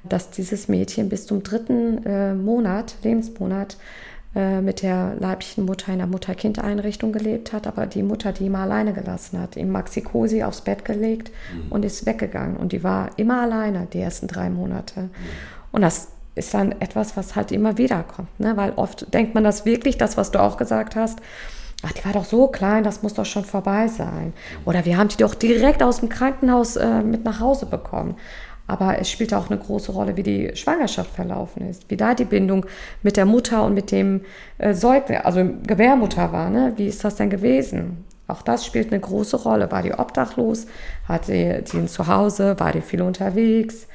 dass 0.05 0.31
dieses 0.31 0.69
Mädchen 0.69 1.09
bis 1.09 1.27
zum 1.27 1.43
dritten 1.43 2.05
äh, 2.05 2.35
Monat, 2.35 2.95
Lebensmonat, 3.05 3.79
äh, 4.35 4.61
mit 4.61 4.83
der 4.83 5.17
leiblichen 5.19 5.65
Mutter 5.65 5.93
in 5.93 5.99
der 5.99 6.09
Mutter-Kind-Einrichtung 6.09 7.13
gelebt 7.13 7.55
hat, 7.55 7.67
aber 7.67 7.87
die 7.87 8.03
Mutter 8.03 8.33
die 8.33 8.47
immer 8.47 8.61
alleine 8.61 8.93
gelassen 8.93 9.41
hat, 9.41 9.57
ihm 9.57 9.71
Maxi-Cosi 9.71 10.43
aufs 10.43 10.61
Bett 10.61 10.85
gelegt 10.85 11.31
mhm. 11.55 11.73
und 11.73 11.87
ist 11.87 12.05
weggegangen. 12.05 12.59
Und 12.59 12.73
die 12.73 12.85
war 12.85 13.11
immer 13.17 13.41
alleine 13.41 13.89
die 13.91 14.01
ersten 14.01 14.27
drei 14.27 14.51
Monate. 14.51 15.05
Mhm. 15.05 15.11
Und 15.73 15.83
das 15.83 16.09
ist 16.35 16.55
dann 16.55 16.73
etwas, 16.81 17.17
was 17.17 17.37
halt 17.37 17.53
immer 17.53 17.79
wieder 17.79 18.03
kommt, 18.03 18.39
ne? 18.39 18.57
weil 18.57 18.73
oft 18.77 19.13
denkt 19.13 19.35
man 19.35 19.45
das 19.45 19.65
wirklich, 19.65 19.99
das, 19.99 20.17
was 20.17 20.31
du 20.31 20.41
auch 20.41 20.57
gesagt 20.57 20.97
hast, 20.97 21.19
ach, 21.83 21.93
die 21.93 22.05
war 22.05 22.13
doch 22.13 22.25
so 22.25 22.47
klein, 22.49 22.85
das 22.85 23.03
muss 23.03 23.15
doch 23.15 23.27
schon 23.27 23.45
vorbei 23.45 23.89
sein. 23.89 24.33
Oder 24.65 24.85
wir 24.85 24.97
haben 24.97 25.09
die 25.09 25.17
doch 25.17 25.35
direkt 25.35 25.83
aus 25.83 26.01
dem 26.01 26.09
Krankenhaus 26.09 26.77
äh, 26.77 27.03
mit 27.03 27.25
nach 27.25 27.41
Hause 27.41 27.67
bekommen. 27.67 28.17
Aber 28.67 28.99
es 29.01 29.11
spielt 29.11 29.35
auch 29.35 29.51
eine 29.51 29.59
große 29.59 29.91
Rolle, 29.91 30.17
wie 30.17 30.23
die 30.23 30.55
Schwangerschaft 30.55 31.11
verlaufen 31.11 31.69
ist, 31.69 31.91
wie 31.91 31.97
da 31.97 32.15
die 32.15 32.25
Bindung 32.25 32.67
mit 33.03 33.17
der 33.17 33.27
Mutter 33.27 33.65
und 33.65 33.75
mit 33.75 33.91
dem 33.91 34.21
äh, 34.59 34.75
Säugling, 34.75 35.19
also 35.19 35.45
Gebärmutter 35.67 36.31
war. 36.31 36.51
Ne? 36.51 36.75
Wie 36.77 36.87
ist 36.87 37.03
das 37.03 37.17
denn 37.17 37.31
gewesen? 37.31 38.05
Auch 38.29 38.43
das 38.43 38.65
spielt 38.65 38.93
eine 38.93 39.01
große 39.01 39.39
Rolle. 39.39 39.73
War 39.73 39.83
die 39.83 39.93
obdachlos? 39.93 40.67
Hatte 41.09 41.33
die 41.63 41.77
ein 41.77 41.89
Zuhause? 41.89 42.61
War 42.61 42.71
die 42.71 42.81
viel 42.81 43.03
unterwegs? 43.03 43.89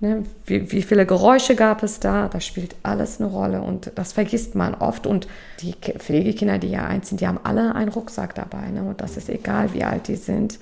Ne? 0.00 0.24
Wie, 0.44 0.70
wie, 0.72 0.82
viele 0.82 1.06
Geräusche 1.06 1.56
gab 1.56 1.82
es 1.82 2.00
da? 2.00 2.28
Das 2.28 2.44
spielt 2.44 2.76
alles 2.82 3.18
eine 3.18 3.30
Rolle 3.30 3.62
und 3.62 3.92
das 3.94 4.12
vergisst 4.12 4.54
man 4.54 4.74
oft. 4.74 5.06
Und 5.06 5.26
die 5.60 5.72
Pflegekinder, 5.72 6.58
die 6.58 6.70
ja 6.70 6.84
eins 6.86 7.08
sind, 7.08 7.20
die 7.20 7.26
haben 7.26 7.40
alle 7.42 7.74
einen 7.74 7.88
Rucksack 7.88 8.34
dabei. 8.34 8.68
Ne? 8.70 8.82
Und 8.82 9.00
das 9.00 9.16
ist 9.16 9.30
egal, 9.30 9.72
wie 9.72 9.84
alt 9.84 10.08
die 10.08 10.16
sind. 10.16 10.58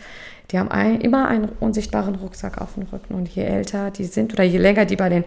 Die 0.50 0.58
haben 0.58 0.70
ein, 0.70 1.00
immer 1.00 1.26
einen 1.26 1.48
unsichtbaren 1.58 2.14
Rucksack 2.14 2.60
auf 2.60 2.74
dem 2.74 2.84
Rücken. 2.84 3.14
Und 3.14 3.28
je 3.28 3.42
älter 3.42 3.90
die 3.90 4.04
sind 4.04 4.32
oder 4.32 4.44
je 4.44 4.58
länger 4.58 4.84
die 4.84 4.96
bei 4.96 5.08
den 5.08 5.24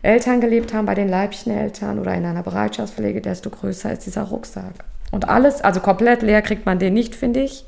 Eltern 0.00 0.40
gelebt 0.40 0.72
haben, 0.72 0.86
bei 0.86 0.94
den 0.94 1.08
Leibcheneltern 1.08 1.98
oder 1.98 2.14
in 2.14 2.24
einer 2.24 2.42
Bereitschaftspflege, 2.42 3.20
desto 3.20 3.50
größer 3.50 3.92
ist 3.92 4.06
dieser 4.06 4.22
Rucksack. 4.22 4.72
Und 5.10 5.28
alles, 5.28 5.60
also 5.60 5.80
komplett 5.80 6.22
leer 6.22 6.40
kriegt 6.40 6.64
man 6.64 6.78
den 6.78 6.94
nicht, 6.94 7.14
finde 7.14 7.40
ich. 7.40 7.66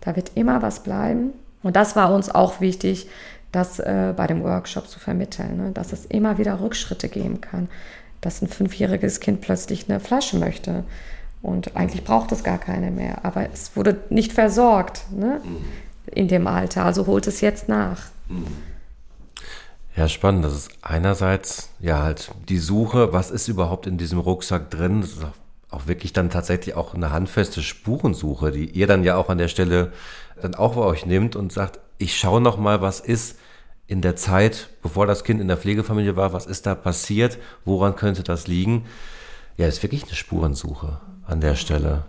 Da 0.00 0.16
wird 0.16 0.32
immer 0.34 0.62
was 0.62 0.82
bleiben. 0.82 1.34
Und 1.62 1.76
das 1.76 1.94
war 1.94 2.12
uns 2.12 2.34
auch 2.34 2.60
wichtig, 2.60 3.06
das 3.52 3.78
äh, 3.78 4.14
bei 4.16 4.26
dem 4.26 4.42
Workshop 4.42 4.88
zu 4.88 4.98
vermitteln, 4.98 5.56
ne? 5.56 5.70
dass 5.72 5.92
es 5.92 6.06
immer 6.06 6.38
wieder 6.38 6.60
Rückschritte 6.60 7.08
geben 7.08 7.40
kann, 7.40 7.68
dass 8.20 8.42
ein 8.42 8.48
fünfjähriges 8.48 9.20
Kind 9.20 9.40
plötzlich 9.40 9.88
eine 9.88 10.00
Flasche 10.00 10.38
möchte 10.38 10.84
und 11.42 11.76
eigentlich 11.76 12.04
braucht 12.04 12.32
es 12.32 12.44
gar 12.44 12.58
keine 12.58 12.90
mehr, 12.90 13.24
aber 13.24 13.48
es 13.52 13.74
wurde 13.74 13.96
nicht 14.10 14.32
versorgt 14.32 15.04
ne? 15.10 15.40
Mhm. 15.42 15.64
in 16.12 16.28
dem 16.28 16.46
Alter, 16.46 16.84
also 16.84 17.06
holt 17.06 17.26
es 17.26 17.40
jetzt 17.40 17.68
nach. 17.68 18.02
Mhm. 18.28 18.46
Ja, 19.96 20.08
spannend. 20.08 20.44
Das 20.44 20.54
ist 20.54 20.70
einerseits 20.82 21.70
ja 21.80 22.02
halt 22.02 22.30
die 22.48 22.58
Suche, 22.58 23.12
was 23.12 23.30
ist 23.30 23.48
überhaupt 23.48 23.86
in 23.86 23.98
diesem 23.98 24.20
Rucksack 24.20 24.70
drin? 24.70 25.00
Das 25.00 25.10
ist 25.10 25.26
auch 25.70 25.86
wirklich 25.86 26.12
dann 26.12 26.30
tatsächlich 26.30 26.74
auch 26.74 26.94
eine 26.94 27.10
handfeste 27.10 27.62
Spurensuche, 27.62 28.50
die 28.50 28.70
ihr 28.70 28.86
dann 28.86 29.04
ja 29.04 29.16
auch 29.16 29.28
an 29.28 29.38
der 29.38 29.48
Stelle 29.48 29.92
dann 30.40 30.54
auch 30.54 30.74
bei 30.74 30.82
euch 30.82 31.06
nimmt 31.06 31.36
und 31.36 31.52
sagt, 31.52 31.80
ich 32.00 32.18
schaue 32.18 32.40
noch 32.40 32.56
mal, 32.56 32.80
was 32.80 32.98
ist 33.00 33.38
in 33.86 34.00
der 34.00 34.16
Zeit, 34.16 34.70
bevor 34.82 35.06
das 35.06 35.22
Kind 35.22 35.40
in 35.40 35.48
der 35.48 35.58
Pflegefamilie 35.58 36.16
war, 36.16 36.32
was 36.32 36.46
ist 36.46 36.64
da 36.66 36.74
passiert, 36.74 37.38
woran 37.64 37.94
könnte 37.94 38.22
das 38.22 38.46
liegen? 38.46 38.86
Ja, 39.56 39.66
ist 39.66 39.82
wirklich 39.82 40.04
eine 40.04 40.14
Spurensuche 40.14 41.00
an 41.26 41.40
der 41.40 41.56
Stelle. 41.56 42.04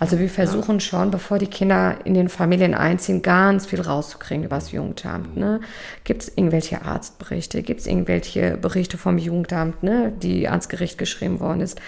Also 0.00 0.18
wir 0.18 0.28
versuchen 0.28 0.80
schon, 0.80 1.10
bevor 1.10 1.38
die 1.38 1.46
Kinder 1.46 1.98
in 2.04 2.14
den 2.14 2.28
Familien 2.28 2.74
einziehen, 2.74 3.22
ganz 3.22 3.66
viel 3.66 3.80
rauszukriegen 3.80 4.44
über 4.44 4.56
das 4.56 4.72
Jugendamt. 4.72 5.36
Ne? 5.36 5.60
Gibt 6.02 6.22
es 6.22 6.28
irgendwelche 6.28 6.82
Arztberichte? 6.82 7.62
Gibt 7.62 7.80
es 7.80 7.86
irgendwelche 7.86 8.56
Berichte 8.56 8.98
vom 8.98 9.18
Jugendamt, 9.18 9.82
ne, 9.82 10.12
die 10.20 10.48
ans 10.48 10.68
Gericht 10.68 10.98
geschrieben 10.98 11.38
worden 11.38 11.60
ist? 11.60 11.80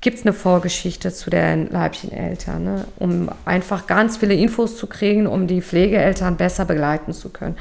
Gibt 0.00 0.18
es 0.18 0.24
eine 0.24 0.32
Vorgeschichte 0.32 1.12
zu 1.12 1.28
den 1.28 1.70
Leibcheneltern, 1.70 2.64
ne? 2.64 2.84
um 2.98 3.28
einfach 3.44 3.86
ganz 3.86 4.16
viele 4.16 4.34
Infos 4.34 4.76
zu 4.76 4.86
kriegen, 4.86 5.26
um 5.26 5.46
die 5.46 5.60
Pflegeeltern 5.60 6.36
besser 6.36 6.64
begleiten 6.64 7.12
zu 7.12 7.28
können. 7.28 7.56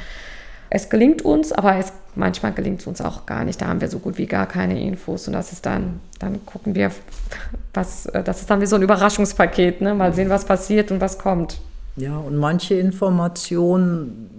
Es 0.70 0.90
gelingt 0.90 1.24
uns, 1.24 1.52
aber 1.52 1.76
es, 1.78 1.92
manchmal 2.16 2.54
gelingt 2.54 2.82
es 2.82 2.88
uns 2.88 3.02
auch 3.02 3.26
gar 3.26 3.44
nicht. 3.44 3.62
Da 3.62 3.68
haben 3.68 3.82
wir 3.82 3.90
so 3.90 4.00
gut 4.00 4.18
wie 4.18 4.28
gar 4.28 4.46
keine 4.46 4.82
Infos 4.82 5.28
und 5.28 5.34
das 5.34 5.52
ist 5.52 5.66
dann, 5.66 6.00
dann 6.20 6.46
gucken 6.46 6.76
wir, 6.76 6.92
was, 7.74 8.08
das 8.24 8.42
ist 8.42 8.50
dann 8.50 8.62
wie 8.62 8.68
so 8.68 8.76
ein 8.76 8.84
Überraschungspaket, 8.84 9.82
ne? 9.82 9.94
mal 9.94 10.14
sehen, 10.14 10.30
was 10.30 10.46
passiert 10.46 10.92
und 10.92 11.02
was 11.02 11.18
kommt. 11.18 11.60
Ja, 11.98 12.18
und 12.18 12.38
manche 12.38 12.76
Informationen, 12.76 14.30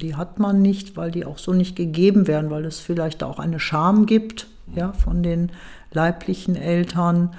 die 0.00 0.14
hat 0.14 0.38
man 0.38 0.62
nicht, 0.62 0.96
weil 0.96 1.10
die 1.10 1.24
auch 1.24 1.38
so 1.38 1.52
nicht 1.52 1.74
gegeben 1.74 2.28
werden, 2.28 2.50
weil 2.50 2.64
es 2.64 2.78
vielleicht 2.78 3.24
auch 3.24 3.40
eine 3.40 3.58
Scham 3.58 4.06
gibt, 4.06 4.46
ja, 4.76 4.92
von 4.92 5.24
den 5.24 5.50
leiblichen 5.92 6.56
Eltern. 6.56 7.34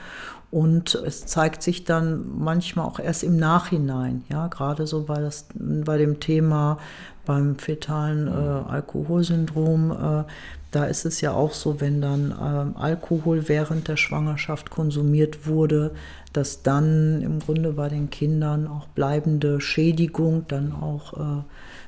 Und 0.52 0.96
es 0.96 1.26
zeigt 1.26 1.64
sich 1.64 1.86
dann 1.86 2.26
manchmal 2.38 2.86
auch 2.86 3.00
erst 3.00 3.24
im 3.24 3.38
Nachhinein, 3.38 4.26
ja, 4.30 4.48
gerade 4.48 4.86
so 4.86 5.04
bei, 5.04 5.22
das, 5.22 5.46
bei 5.56 5.98
dem 5.98 6.20
Thema 6.20 6.78
beim 7.26 7.56
fetalen 7.56 8.28
äh, 8.28 8.32
Alkoholsyndrom. 8.32 9.92
Äh, 9.92 10.24
da 10.72 10.86
ist 10.86 11.06
es 11.06 11.22
ja 11.22 11.34
auch 11.34 11.54
so, 11.54 11.80
wenn 11.80 12.02
dann 12.02 12.32
äh, 12.32 12.80
Alkohol 12.80 13.48
während 13.48 13.88
der 13.88 13.98
Schwangerschaft 13.98 14.70
konsumiert 14.70 15.48
wurde, 15.48 15.92
dass 16.34 16.64
dann 16.64 17.22
im 17.22 17.40
Grunde 17.40 17.74
bei 17.74 17.90
den 17.90 18.10
Kindern 18.10 18.68
auch 18.68 18.88
bleibende 18.88 19.62
Schädigung 19.62 20.46
dann 20.48 20.74
auch 20.74 21.14
äh, 21.14 21.44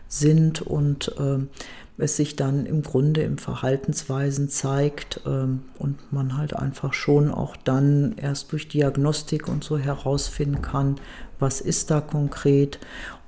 sind 0.08 0.62
und 0.62 1.16
äh, 1.18 1.40
es 1.98 2.18
sich 2.18 2.36
dann 2.36 2.66
im 2.66 2.82
Grunde 2.82 3.22
im 3.22 3.38
Verhaltensweisen 3.38 4.50
zeigt 4.50 5.22
ähm, 5.26 5.64
und 5.78 6.12
man 6.12 6.38
halt 6.38 6.56
einfach 6.56 6.94
schon 6.94 7.30
auch 7.30 7.56
dann 7.56 8.16
erst 8.18 8.52
durch 8.52 8.68
Diagnostik 8.68 9.48
und 9.48 9.64
so 9.64 9.78
herausfinden 9.78 10.62
kann, 10.62 10.96
was 11.44 11.62
ist 11.62 11.92
da 11.92 12.02
konkret. 12.02 12.80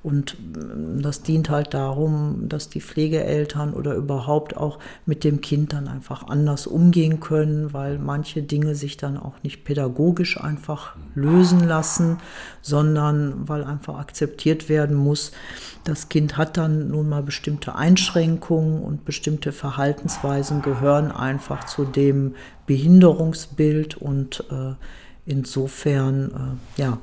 Und 0.02 0.36
ähm, 0.54 1.02
das 1.02 1.22
dient 1.22 1.50
halt 1.50 1.74
darum, 1.74 2.48
dass 2.48 2.68
die 2.68 2.80
Pflegeeltern 2.80 3.74
oder 3.74 3.94
überhaupt 3.94 4.56
auch 4.56 4.78
mit 5.04 5.24
dem 5.24 5.40
Kind 5.40 5.72
dann 5.72 5.88
einfach 5.88 6.28
anders 6.28 6.66
umgehen 6.66 7.18
können, 7.18 7.72
weil 7.72 7.98
manche 7.98 8.42
Dinge 8.42 8.76
sich 8.76 8.96
dann 8.96 9.16
auch 9.16 9.34
nicht 9.42 9.64
pädagogisch 9.64 10.40
einfach 10.40 10.94
lösen 11.16 11.60
lassen, 11.60 12.18
sondern 12.62 13.48
weil 13.48 13.64
einfach 13.64 13.98
akzeptiert 13.98 14.68
werden 14.68 14.96
muss, 14.96 15.32
das 15.82 16.08
Kind 16.08 16.36
hat 16.36 16.56
dann 16.56 16.88
nun 16.88 17.08
mal 17.08 17.22
bestimmte 17.22 17.74
Einschränkungen 17.74 18.82
und 18.82 19.04
bestimmte 19.04 19.52
Verhaltensweisen 19.52 20.62
gehören 20.62 21.10
einfach 21.10 21.64
zu 21.64 21.84
dem 21.84 22.34
Behinderungsbild 22.66 23.96
und 23.96 24.44
äh, 24.50 24.74
insofern 25.26 26.58
äh, 26.78 26.80
ja, 26.80 26.98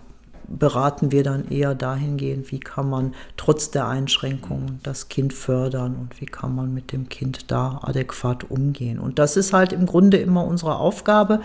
beraten 0.48 1.12
wir 1.12 1.24
dann 1.24 1.50
eher 1.50 1.76
dahingehend, 1.76 2.52
wie 2.52 2.60
kann 2.60 2.90
man 2.90 3.14
trotz 3.38 3.72
der 3.72 3.88
Einschränkungen 3.88 4.80
das 4.84 5.10
Kind 5.10 5.34
fördern 5.34 5.96
und 5.96 6.20
wie 6.22 6.26
kann 6.26 6.56
man 6.56 6.74
mit 6.74 6.92
dem 6.92 7.10
Kind 7.10 7.52
da 7.52 7.80
adäquat 7.84 8.50
umgehen. 8.50 9.00
Und 9.00 9.20
das 9.20 9.38
ist 9.38 9.54
halt 9.54 9.74
im 9.74 9.86
Grunde 9.86 10.18
immer 10.18 10.46
unsere 10.46 10.78
Aufgabe. 10.78 11.42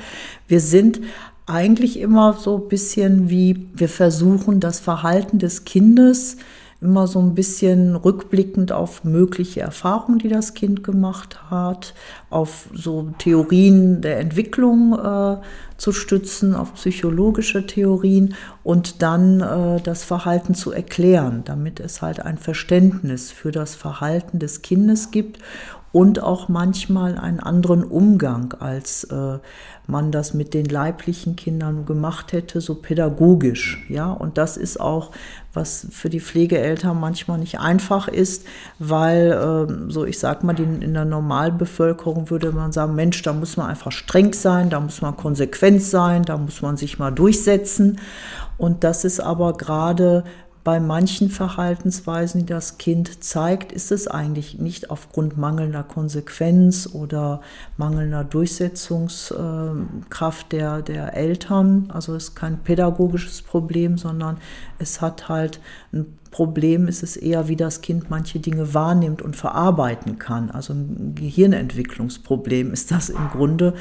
Wir 0.46 0.60
sind 0.60 1.00
eigentlich 1.46 1.98
immer 1.98 2.34
so 2.34 2.56
ein 2.56 2.68
bisschen 2.68 3.30
wie, 3.30 3.68
wir 3.74 3.88
versuchen 3.88 4.60
das 4.60 4.80
Verhalten 4.80 5.38
des 5.38 5.64
Kindes 5.64 6.36
immer 6.80 7.08
so 7.08 7.18
ein 7.18 7.34
bisschen 7.34 7.96
rückblickend 7.96 8.70
auf 8.70 9.02
mögliche 9.02 9.60
Erfahrungen, 9.60 10.20
die 10.20 10.28
das 10.28 10.54
Kind 10.54 10.84
gemacht 10.84 11.50
hat, 11.50 11.92
auf 12.30 12.68
so 12.72 13.10
Theorien 13.18 14.00
der 14.00 14.20
Entwicklung 14.20 14.96
äh, 14.96 15.38
zu 15.76 15.92
stützen, 15.92 16.54
auf 16.54 16.74
psychologische 16.74 17.66
Theorien 17.66 18.34
und 18.62 19.02
dann 19.02 19.40
äh, 19.40 19.80
das 19.80 20.04
Verhalten 20.04 20.54
zu 20.54 20.70
erklären, 20.70 21.42
damit 21.44 21.80
es 21.80 22.00
halt 22.00 22.20
ein 22.20 22.38
Verständnis 22.38 23.32
für 23.32 23.50
das 23.50 23.74
Verhalten 23.74 24.38
des 24.38 24.62
Kindes 24.62 25.10
gibt 25.10 25.38
und 25.92 26.22
auch 26.22 26.48
manchmal 26.48 27.16
einen 27.16 27.40
anderen 27.40 27.82
Umgang, 27.82 28.54
als 28.60 29.04
äh, 29.04 29.38
man 29.86 30.12
das 30.12 30.34
mit 30.34 30.52
den 30.52 30.66
leiblichen 30.66 31.34
Kindern 31.34 31.86
gemacht 31.86 32.32
hätte, 32.32 32.60
so 32.60 32.74
pädagogisch. 32.74 33.86
Ja, 33.88 34.12
und 34.12 34.36
das 34.36 34.58
ist 34.58 34.78
auch, 34.78 35.12
was 35.54 35.86
für 35.90 36.10
die 36.10 36.20
Pflegeeltern 36.20 37.00
manchmal 37.00 37.38
nicht 37.38 37.58
einfach 37.58 38.06
ist, 38.06 38.44
weil, 38.78 39.32
äh, 39.32 39.90
so 39.90 40.04
ich 40.04 40.18
sag 40.18 40.44
mal, 40.44 40.52
die, 40.52 40.64
in 40.64 40.92
der 40.92 41.06
Normalbevölkerung 41.06 42.28
würde 42.28 42.52
man 42.52 42.70
sagen, 42.70 42.94
Mensch, 42.94 43.22
da 43.22 43.32
muss 43.32 43.56
man 43.56 43.68
einfach 43.68 43.90
streng 43.90 44.34
sein, 44.34 44.68
da 44.68 44.80
muss 44.80 45.00
man 45.00 45.16
konsequent 45.16 45.82
sein, 45.82 46.22
da 46.22 46.36
muss 46.36 46.60
man 46.60 46.76
sich 46.76 46.98
mal 46.98 47.10
durchsetzen. 47.10 47.98
Und 48.58 48.84
das 48.84 49.04
ist 49.04 49.20
aber 49.20 49.54
gerade 49.54 50.24
bei 50.68 50.80
manchen 50.80 51.30
Verhaltensweisen, 51.30 52.40
die 52.40 52.46
das 52.46 52.76
Kind 52.76 53.24
zeigt, 53.24 53.72
ist 53.72 53.90
es 53.90 54.06
eigentlich 54.06 54.58
nicht 54.58 54.90
aufgrund 54.90 55.38
mangelnder 55.38 55.82
Konsequenz 55.82 56.90
oder 56.92 57.40
mangelnder 57.78 58.22
Durchsetzungskraft 58.22 60.52
der, 60.52 60.82
der 60.82 61.14
Eltern. 61.14 61.90
Also 61.90 62.14
es 62.14 62.24
ist 62.24 62.34
kein 62.34 62.58
pädagogisches 62.58 63.40
Problem, 63.40 63.96
sondern 63.96 64.36
es 64.78 65.00
hat 65.00 65.28
halt 65.28 65.60
ein 65.92 66.18
Problem 66.30 66.88
ist 66.88 67.02
es 67.02 67.16
eher, 67.16 67.48
wie 67.48 67.56
das 67.56 67.80
Kind 67.80 68.10
manche 68.10 68.38
Dinge 68.38 68.74
wahrnimmt 68.74 69.22
und 69.22 69.34
verarbeiten 69.34 70.18
kann. 70.18 70.50
Also 70.50 70.74
ein 70.74 71.14
Gehirnentwicklungsproblem 71.14 72.72
ist 72.72 72.90
das 72.90 73.08
im 73.08 73.30
Grunde. 73.30 73.74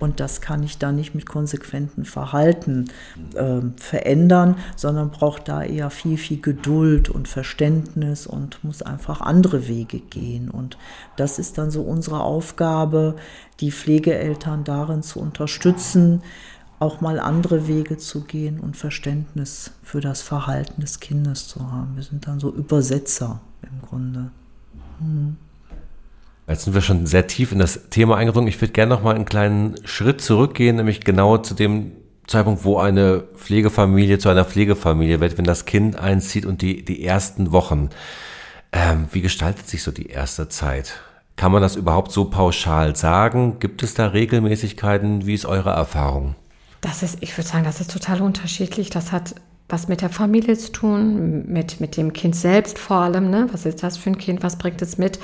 Und 0.00 0.18
das 0.18 0.40
kann 0.40 0.62
ich 0.62 0.78
dann 0.78 0.96
nicht 0.96 1.14
mit 1.14 1.26
konsequentem 1.26 2.04
Verhalten 2.04 2.86
äh, 3.34 3.60
verändern, 3.76 4.56
sondern 4.76 5.10
braucht 5.10 5.48
da 5.48 5.62
eher 5.62 5.90
viel, 5.90 6.16
viel 6.16 6.40
Geduld 6.40 7.08
und 7.08 7.28
Verständnis 7.28 8.26
und 8.26 8.62
muss 8.64 8.82
einfach 8.82 9.20
andere 9.20 9.68
Wege 9.68 10.00
gehen. 10.00 10.50
Und 10.50 10.76
das 11.16 11.38
ist 11.38 11.58
dann 11.58 11.70
so 11.70 11.82
unsere 11.82 12.20
Aufgabe, 12.20 13.14
die 13.60 13.70
Pflegeeltern 13.70 14.64
darin 14.64 15.02
zu 15.02 15.20
unterstützen, 15.20 16.22
auch 16.82 17.00
mal 17.00 17.20
andere 17.20 17.68
Wege 17.68 17.96
zu 17.96 18.22
gehen 18.22 18.58
und 18.58 18.76
Verständnis 18.76 19.70
für 19.84 20.00
das 20.00 20.20
Verhalten 20.20 20.80
des 20.80 20.98
Kindes 20.98 21.46
zu 21.46 21.70
haben. 21.70 21.94
Wir 21.94 22.02
sind 22.02 22.26
dann 22.26 22.40
so 22.40 22.52
Übersetzer 22.52 23.40
im 23.62 23.88
Grunde. 23.88 24.30
Hm. 24.98 25.36
Jetzt 26.48 26.64
sind 26.64 26.74
wir 26.74 26.80
schon 26.80 27.06
sehr 27.06 27.28
tief 27.28 27.52
in 27.52 27.60
das 27.60 27.88
Thema 27.90 28.16
eingedrungen. 28.16 28.48
Ich 28.48 28.60
würde 28.60 28.72
gerne 28.72 28.92
noch 28.92 29.02
mal 29.04 29.14
einen 29.14 29.24
kleinen 29.24 29.76
Schritt 29.86 30.20
zurückgehen, 30.20 30.74
nämlich 30.74 31.02
genau 31.02 31.38
zu 31.38 31.54
dem 31.54 31.92
Zeitpunkt, 32.26 32.64
wo 32.64 32.78
eine 32.78 33.24
Pflegefamilie 33.36 34.18
zu 34.18 34.28
einer 34.28 34.44
Pflegefamilie 34.44 35.20
wird, 35.20 35.38
wenn 35.38 35.44
das 35.44 35.66
Kind 35.66 35.96
einzieht 35.96 36.44
und 36.44 36.62
die, 36.62 36.84
die 36.84 37.04
ersten 37.04 37.52
Wochen. 37.52 37.90
Ähm, 38.72 39.06
wie 39.12 39.20
gestaltet 39.20 39.68
sich 39.68 39.84
so 39.84 39.92
die 39.92 40.08
erste 40.08 40.48
Zeit? 40.48 41.00
Kann 41.36 41.52
man 41.52 41.62
das 41.62 41.76
überhaupt 41.76 42.10
so 42.10 42.24
pauschal 42.24 42.96
sagen? 42.96 43.60
Gibt 43.60 43.84
es 43.84 43.94
da 43.94 44.08
Regelmäßigkeiten? 44.08 45.26
Wie 45.26 45.34
ist 45.34 45.46
eure 45.46 45.70
Erfahrung? 45.70 46.34
Das 46.82 47.02
ist, 47.02 47.18
ich 47.22 47.34
würde 47.38 47.48
sagen, 47.48 47.64
das 47.64 47.80
ist 47.80 47.90
total 47.90 48.20
unterschiedlich. 48.20 48.90
Das 48.90 49.10
hat 49.10 49.34
was 49.68 49.88
mit 49.88 50.02
der 50.02 50.10
Familie 50.10 50.58
zu 50.58 50.70
tun, 50.70 51.46
mit, 51.46 51.80
mit 51.80 51.96
dem 51.96 52.12
Kind 52.12 52.36
selbst 52.36 52.78
vor 52.78 52.98
allem. 52.98 53.30
Ne? 53.30 53.48
Was 53.52 53.64
ist 53.64 53.82
das 53.82 53.96
für 53.96 54.10
ein 54.10 54.18
Kind? 54.18 54.42
Was 54.42 54.56
bringt 54.56 54.82
es 54.82 54.98
mit? 54.98 55.18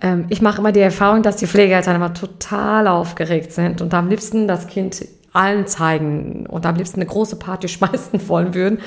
Ähm, 0.00 0.24
ich 0.30 0.40
mache 0.40 0.58
immer 0.58 0.72
die 0.72 0.80
Erfahrung, 0.80 1.22
dass 1.22 1.36
die 1.36 1.46
Pflegeeltern 1.46 1.96
immer 1.96 2.14
total 2.14 2.86
aufgeregt 2.86 3.52
sind 3.52 3.82
und 3.82 3.92
am 3.92 4.08
liebsten 4.08 4.48
das 4.48 4.68
Kind 4.68 5.04
allen 5.32 5.66
zeigen 5.66 6.46
und 6.46 6.64
am 6.64 6.76
liebsten 6.76 7.00
eine 7.00 7.10
große 7.10 7.36
Party 7.36 7.68
schmeißen 7.68 8.26
wollen 8.28 8.54
würden, 8.54 8.78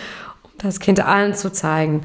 um 0.43 0.51
das 0.57 0.79
Kind 0.79 0.99
allen 0.99 1.35
zu 1.35 1.51
zeigen. 1.51 2.01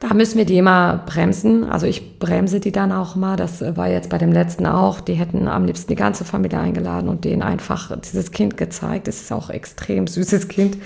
Da 0.00 0.14
müssen 0.14 0.38
wir 0.38 0.46
die 0.46 0.56
immer 0.56 1.02
bremsen. 1.04 1.64
Also 1.64 1.86
ich 1.86 2.18
bremse 2.18 2.58
die 2.58 2.72
dann 2.72 2.90
auch 2.90 3.16
mal. 3.16 3.36
Das 3.36 3.60
war 3.76 3.86
jetzt 3.86 4.08
bei 4.08 4.16
dem 4.16 4.32
letzten 4.32 4.64
auch. 4.64 4.98
Die 4.98 5.12
hätten 5.12 5.46
am 5.46 5.66
liebsten 5.66 5.88
die 5.88 5.94
ganze 5.94 6.24
Familie 6.24 6.58
eingeladen 6.58 7.06
und 7.10 7.26
denen 7.26 7.42
einfach 7.42 7.94
dieses 8.00 8.30
Kind 8.30 8.56
gezeigt. 8.56 9.08
Es 9.08 9.20
ist 9.20 9.30
auch 9.30 9.50
extrem 9.50 10.06
süßes 10.06 10.48
Kind. 10.48 10.78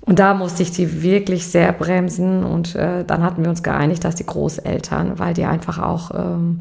Und 0.00 0.20
da 0.20 0.32
musste 0.32 0.62
ich 0.62 0.70
die 0.70 1.02
wirklich 1.02 1.46
sehr 1.46 1.70
bremsen. 1.72 2.44
Und 2.44 2.74
äh, 2.74 3.04
dann 3.04 3.22
hatten 3.22 3.42
wir 3.42 3.50
uns 3.50 3.62
geeinigt, 3.62 4.04
dass 4.04 4.14
die 4.14 4.24
Großeltern, 4.24 5.18
weil 5.18 5.34
die 5.34 5.44
einfach 5.44 5.78
auch 5.78 6.10
ähm, 6.14 6.60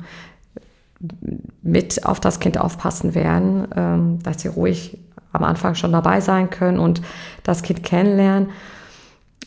mit 1.62 2.06
auf 2.06 2.20
das 2.20 2.42
Kind 2.42 2.58
aufpassen 2.58 3.16
werden, 3.16 3.70
ähm, 3.74 4.20
dass 4.22 4.42
sie 4.42 4.50
ruhig 4.50 4.98
am 5.32 5.46
Anfang 5.46 5.76
schon 5.76 5.94
dabei 5.94 6.20
sein 6.20 6.50
können 6.50 6.78
und 6.78 7.02
das 7.44 7.64
Kind 7.64 7.84
kennenlernen. 7.84 8.50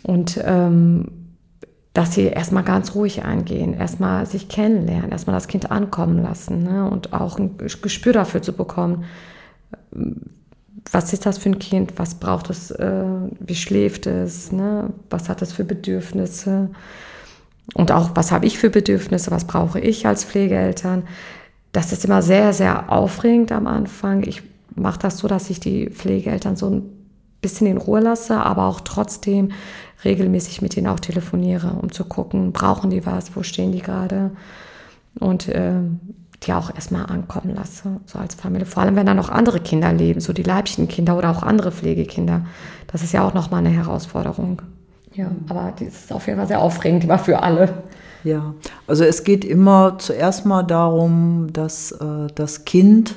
Und 0.03 0.41
ähm, 0.43 1.26
dass 1.97 2.13
sie 2.13 2.27
erstmal 2.27 2.63
ganz 2.63 2.95
ruhig 2.95 3.25
eingehen, 3.25 3.73
erstmal 3.73 4.27
sich 4.27 4.51
kennenlernen, 4.51 5.13
erstmal 5.13 5.35
das 5.35 5.49
Kind 5.49 5.71
ankommen 5.71 6.23
lassen 6.23 6.63
ne? 6.63 6.91
und 6.91 7.15
auch 7.15 7.39
ein 7.39 7.57
Gespür 7.57 8.13
dafür 8.13 8.43
zu 8.43 8.53
bekommen, 8.53 9.05
was 10.93 11.15
ist 11.15 11.25
das 11.25 11.39
für 11.39 11.49
ein 11.49 11.59
Kind, 11.59 11.95
was 11.97 12.17
braucht 12.17 12.51
es, 12.51 12.71
äh, 12.71 13.03
wie 13.41 13.55
schläft 13.55 14.07
es, 14.07 14.53
ne? 14.53 14.91
was 15.09 15.31
hat 15.31 15.41
es 15.41 15.55
für 15.55 15.65
Bedürfnisse 15.65 16.69
und 17.73 17.91
auch 17.91 18.11
was 18.13 18.31
habe 18.31 18.45
ich 18.45 18.59
für 18.59 18.69
Bedürfnisse, 18.69 19.31
was 19.31 19.47
brauche 19.47 19.81
ich 19.81 20.07
als 20.07 20.23
Pflegeeltern. 20.23 21.05
Das 21.73 21.93
ist 21.93 22.05
immer 22.05 22.21
sehr, 22.21 22.53
sehr 22.53 22.93
aufregend 22.93 23.53
am 23.53 23.67
Anfang. 23.67 24.23
Ich 24.25 24.43
mache 24.75 24.99
das 24.99 25.17
so, 25.17 25.29
dass 25.29 25.49
ich 25.49 25.61
die 25.61 25.89
Pflegeeltern 25.89 26.57
so 26.57 26.69
ein 26.69 26.96
bisschen 27.47 27.69
in 27.69 27.77
Ruhe 27.77 28.01
lasse, 28.01 28.39
aber 28.39 28.67
auch 28.67 28.81
trotzdem 28.81 29.53
regelmäßig 30.05 30.63
mit 30.63 30.77
ihnen 30.77 30.89
auch 30.89 31.01
telefoniere, 31.01 31.79
um 31.81 31.93
zu 31.93 32.05
gucken, 32.05 32.53
brauchen 32.53 32.91
die 32.91 33.07
was, 33.07 33.37
wo 33.37 33.43
stehen 33.43 33.71
die 33.71 33.83
gerade 33.83 34.33
und 35.21 35.49
äh, 35.49 35.75
die 36.43 36.53
auch 36.53 36.75
erstmal 36.75 37.07
ankommen 37.07 37.55
lasse, 37.55 38.01
so 38.05 38.19
als 38.19 38.35
Familie. 38.35 38.67
Vor 38.67 38.83
allem, 38.83 38.97
wenn 38.97 39.07
da 39.07 39.15
noch 39.15 39.31
andere 39.31 39.61
Kinder 39.61 39.93
leben, 39.93 40.21
so 40.21 40.33
die 40.33 40.43
Leibchenkinder 40.43 41.17
oder 41.17 41.31
auch 41.31 41.43
andere 41.43 41.73
Pflegekinder. 41.73 42.45
Das 42.89 43.03
ist 43.03 43.13
ja 43.13 43.27
auch 43.27 43.33
nochmal 43.33 43.61
eine 43.61 43.71
Herausforderung. 43.71 44.63
Ja, 45.15 45.31
aber 45.49 45.73
das 45.79 45.89
ist 45.89 46.13
auf 46.13 46.27
jeden 46.27 46.39
Fall 46.39 46.49
sehr 46.49 46.61
aufregend, 46.61 47.05
immer 47.05 47.19
für 47.19 47.43
alle. 47.43 47.73
Ja, 48.23 48.55
also 48.87 49.05
es 49.05 49.25
geht 49.25 49.45
immer 49.45 49.99
zuerst 49.99 50.45
mal 50.45 50.63
darum, 50.63 51.49
dass 51.53 51.93
äh, 51.93 52.27
das 52.35 52.65
Kind 52.65 53.15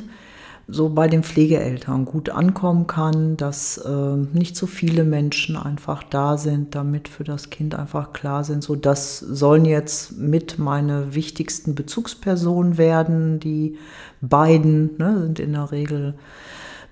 so 0.72 0.90
bei 0.90 1.08
den 1.08 1.24
Pflegeeltern 1.24 2.06
gut 2.06 2.30
ankommen 2.30 2.88
kann, 2.88 3.38
dass 3.38 3.78
äh, 3.78 4.16
nicht 4.34 4.56
so 4.56 4.68
viele 4.68 5.04
Menschen 5.04 5.56
einfach 5.56 6.04
da 6.04 6.38
sind, 6.38 6.76
damit 6.76 7.08
für 7.08 7.24
das 7.24 7.50
Kind 7.50 7.76
einfach 7.76 8.14
klar 8.14 8.44
sind, 8.44 8.64
so 8.64 8.76
das 8.76 9.20
sollen 9.20 9.66
jetzt 9.66 10.18
mit 10.18 10.60
meine 10.60 11.16
wichtigsten 11.16 11.76
Bezugspersonen 11.76 12.78
werden. 12.78 13.40
Die 13.40 13.78
beiden 14.22 14.98
ne, 14.98 15.22
sind 15.24 15.40
in 15.40 15.54
der 15.54 15.72
Regel 15.72 16.16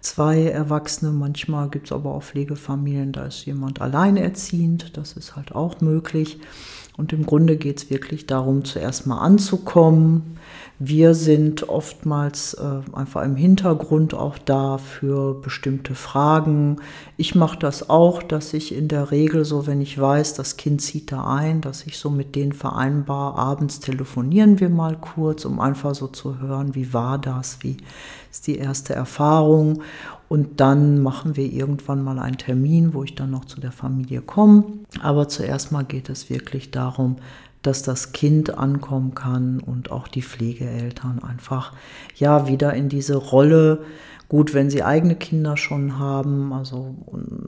zwei 0.01 0.43
Erwachsene, 0.43 1.11
manchmal 1.11 1.69
gibt 1.69 1.87
es 1.87 1.91
aber 1.91 2.13
auch 2.13 2.23
Pflegefamilien, 2.23 3.11
da 3.11 3.25
ist 3.25 3.45
jemand 3.45 3.81
alleinerziehend, 3.81 4.97
das 4.97 5.13
ist 5.13 5.35
halt 5.35 5.53
auch 5.53 5.81
möglich. 5.81 6.39
Und 6.97 7.13
im 7.13 7.27
Grunde 7.27 7.57
geht 7.57 7.77
es 7.77 7.89
wirklich 7.91 8.25
darum, 8.25 8.65
zuerst 8.65 9.05
mal 9.05 9.19
anzukommen, 9.19 10.37
wir 10.79 11.15
sind 11.15 11.69
oftmals 11.69 12.53
äh, 12.53 12.95
einfach 12.95 13.23
im 13.23 13.35
Hintergrund 13.35 14.13
auch 14.13 14.37
da 14.37 14.77
für 14.77 15.33
bestimmte 15.41 15.95
Fragen. 15.95 16.77
Ich 17.17 17.33
mache 17.33 17.57
das 17.57 17.89
auch, 17.89 18.21
dass 18.21 18.53
ich 18.53 18.75
in 18.75 18.87
der 18.87 19.09
Regel 19.09 19.43
so, 19.43 19.65
wenn 19.65 19.81
ich 19.81 19.99
weiß, 19.99 20.35
das 20.35 20.55
Kind 20.55 20.83
zieht 20.83 21.11
da 21.11 21.23
ein, 21.23 21.61
dass 21.61 21.87
ich 21.87 21.97
so 21.97 22.11
mit 22.11 22.35
denen 22.35 22.53
vereinbar, 22.53 23.39
abends 23.39 23.79
telefonieren 23.79 24.59
wir 24.59 24.69
mal 24.69 24.97
kurz, 24.97 25.45
um 25.45 25.59
einfach 25.59 25.95
so 25.95 26.07
zu 26.07 26.39
hören, 26.39 26.75
wie 26.75 26.93
war 26.93 27.17
das, 27.17 27.57
wie 27.61 27.77
ist 28.29 28.45
die 28.45 28.57
erste 28.57 28.93
Erfahrung. 28.93 29.81
Und 30.29 30.59
dann 30.59 31.01
machen 31.01 31.37
wir 31.37 31.51
irgendwann 31.51 32.03
mal 32.03 32.19
einen 32.19 32.37
Termin, 32.37 32.93
wo 32.93 33.03
ich 33.03 33.15
dann 33.15 33.31
noch 33.31 33.45
zu 33.45 33.61
der 33.61 33.71
Familie 33.71 34.21
komme. 34.21 34.65
Aber 35.01 35.29
zuerst 35.29 35.71
mal 35.71 35.83
geht 35.83 36.09
es 36.09 36.29
wirklich 36.29 36.71
darum, 36.71 37.17
dass 37.61 37.81
das 37.81 38.11
Kind 38.11 38.57
ankommen 38.57 39.15
kann 39.15 39.59
und 39.59 39.91
auch 39.91 40.07
die 40.07 40.21
Pflegeeltern 40.21 41.23
einfach 41.23 41.73
ja 42.15 42.47
wieder 42.47 42.73
in 42.73 42.89
diese 42.89 43.15
Rolle 43.15 43.83
gut, 44.29 44.53
wenn 44.53 44.69
sie 44.69 44.83
eigene 44.83 45.15
Kinder 45.15 45.55
schon 45.55 45.99
haben, 45.99 46.51
also 46.51 46.95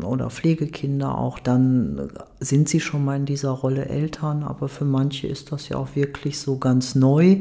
oder 0.03 0.29
Pflegekinder 0.29 1.17
auch, 1.17 1.39
dann 1.39 2.09
sind 2.39 2.69
sie 2.69 2.79
schon 2.79 3.03
mal 3.03 3.17
in 3.17 3.25
dieser 3.25 3.49
Rolle 3.49 3.85
Eltern, 3.85 4.43
aber 4.43 4.69
für 4.69 4.85
manche 4.85 5.27
ist 5.27 5.51
das 5.51 5.67
ja 5.69 5.77
auch 5.77 5.95
wirklich 5.95 6.39
so 6.39 6.57
ganz 6.57 6.95
neu, 6.95 7.37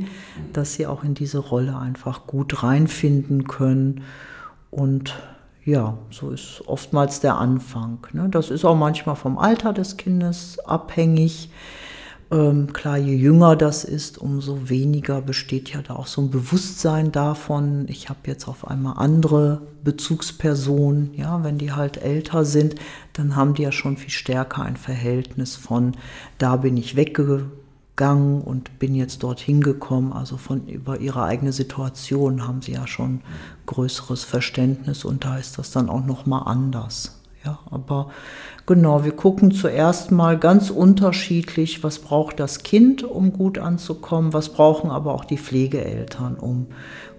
dass 0.52 0.74
sie 0.74 0.86
auch 0.86 1.04
in 1.04 1.14
diese 1.14 1.38
Rolle 1.38 1.78
einfach 1.78 2.26
gut 2.26 2.62
reinfinden 2.62 3.46
können 3.46 4.02
und 4.70 5.14
ja, 5.64 5.98
so 6.10 6.30
ist 6.30 6.62
oftmals 6.66 7.20
der 7.20 7.36
Anfang. 7.36 7.98
Ne? 8.12 8.28
Das 8.30 8.50
ist 8.50 8.64
auch 8.64 8.76
manchmal 8.76 9.16
vom 9.16 9.38
Alter 9.38 9.72
des 9.72 9.98
Kindes 9.98 10.58
abhängig. 10.60 11.50
Ähm, 12.30 12.72
klar, 12.72 12.96
je 12.98 13.14
jünger 13.14 13.56
das 13.56 13.84
ist, 13.84 14.18
umso 14.18 14.68
weniger 14.68 15.20
besteht 15.22 15.70
ja 15.70 15.80
da 15.80 15.94
auch 15.94 16.06
so 16.06 16.22
ein 16.22 16.30
Bewusstsein 16.30 17.10
davon, 17.10 17.86
ich 17.88 18.08
habe 18.10 18.20
jetzt 18.26 18.48
auf 18.48 18.66
einmal 18.66 18.94
andere 18.98 19.62
Bezugspersonen. 19.84 21.14
Ja, 21.14 21.42
wenn 21.42 21.58
die 21.58 21.72
halt 21.72 22.02
älter 22.02 22.44
sind, 22.44 22.74
dann 23.14 23.36
haben 23.36 23.54
die 23.54 23.62
ja 23.62 23.72
schon 23.72 23.96
viel 23.96 24.10
stärker 24.10 24.62
ein 24.62 24.76
Verhältnis 24.76 25.56
von, 25.56 25.92
da 26.38 26.56
bin 26.56 26.76
ich 26.76 26.96
weggegangen 26.96 27.57
und 28.06 28.78
bin 28.78 28.94
jetzt 28.94 29.22
dorthin 29.22 29.60
gekommen. 29.60 30.12
Also 30.12 30.36
von 30.36 30.66
über 30.66 31.00
ihre 31.00 31.24
eigene 31.24 31.52
Situation 31.52 32.46
haben 32.46 32.62
sie 32.62 32.72
ja 32.72 32.86
schon 32.86 33.20
größeres 33.66 34.24
Verständnis 34.24 35.04
und 35.04 35.24
da 35.24 35.36
ist 35.36 35.58
das 35.58 35.70
dann 35.70 35.88
auch 35.88 36.04
noch 36.04 36.26
mal 36.26 36.42
anders. 36.42 37.20
Ja, 37.44 37.60
aber 37.70 38.10
genau, 38.66 39.04
wir 39.04 39.12
gucken 39.12 39.52
zuerst 39.52 40.10
mal 40.10 40.38
ganz 40.38 40.70
unterschiedlich, 40.70 41.84
was 41.84 41.98
braucht 42.00 42.40
das 42.40 42.62
Kind, 42.62 43.04
um 43.04 43.32
gut 43.32 43.58
anzukommen, 43.58 44.32
was 44.32 44.50
brauchen 44.50 44.90
aber 44.90 45.14
auch 45.14 45.24
die 45.24 45.38
Pflegeeltern, 45.38 46.34
um 46.34 46.66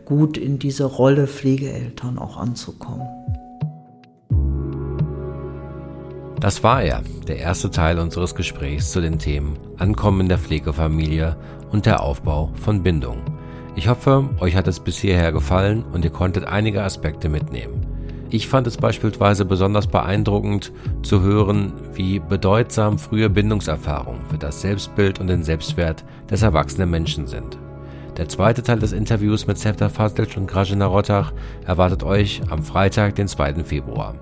gut 0.06 0.38
in 0.38 0.60
diese 0.60 0.86
Rolle 0.86 1.28
Pflegeeltern 1.28 2.18
auch 2.18 2.38
anzukommen. 2.38 3.08
Das 6.40 6.64
war 6.64 6.82
er, 6.82 7.04
der 7.28 7.38
erste 7.38 7.70
Teil 7.70 8.00
unseres 8.00 8.34
Gesprächs 8.34 8.92
zu 8.92 9.02
den 9.02 9.20
Themen 9.20 9.58
Ankommen 9.78 10.22
in 10.22 10.30
der 10.30 10.38
Pflegefamilie 10.38 11.36
und 11.70 11.86
der 11.86 12.02
Aufbau 12.02 12.52
von 12.56 12.82
Bindung. 12.82 13.18
Ich 13.76 13.90
hoffe, 13.90 14.30
euch 14.40 14.56
hat 14.56 14.68
es 14.68 14.80
bis 14.80 14.98
hierher 14.98 15.34
gefallen 15.34 15.84
und 15.92 16.06
ihr 16.06 16.12
konntet 16.12 16.46
einige 16.46 16.82
Aspekte 16.82 17.28
mitnehmen. 17.28 17.86
Ich 18.30 18.48
fand 18.48 18.68
es 18.68 18.78
beispielsweise 18.78 19.44
besonders 19.44 19.88
beeindruckend 19.88 20.72
zu 21.02 21.22
hören, 21.22 21.74
wie 21.94 22.20
bedeutsam 22.20 23.00
frühe 23.00 23.30
Bindungserfahrungen 23.30 24.22
für 24.30 24.38
das 24.38 24.62
Selbstbild 24.62 25.20
und 25.20 25.28
den 25.28 25.44
Selbstwert 25.44 26.06
des 26.30 26.42
erwachsenen 26.42 26.90
Menschen 26.90 27.28
sind. 27.28 27.58
Der 28.16 28.30
zweite 28.30 28.64
Teil 28.64 28.80
des 28.80 28.94
Interviews 28.94 29.46
mit 29.48 29.58
Sefta 29.58 29.90
Fazlic 29.90 30.38
und 30.38 30.48
Grażyna 30.48 30.86
Rottach 30.86 31.34
erwartet 31.66 32.04
euch 32.04 32.42
am 32.50 32.64
Freitag, 32.64 33.16
den 33.16 33.28
2. 33.28 33.64
Februar. 33.64 34.16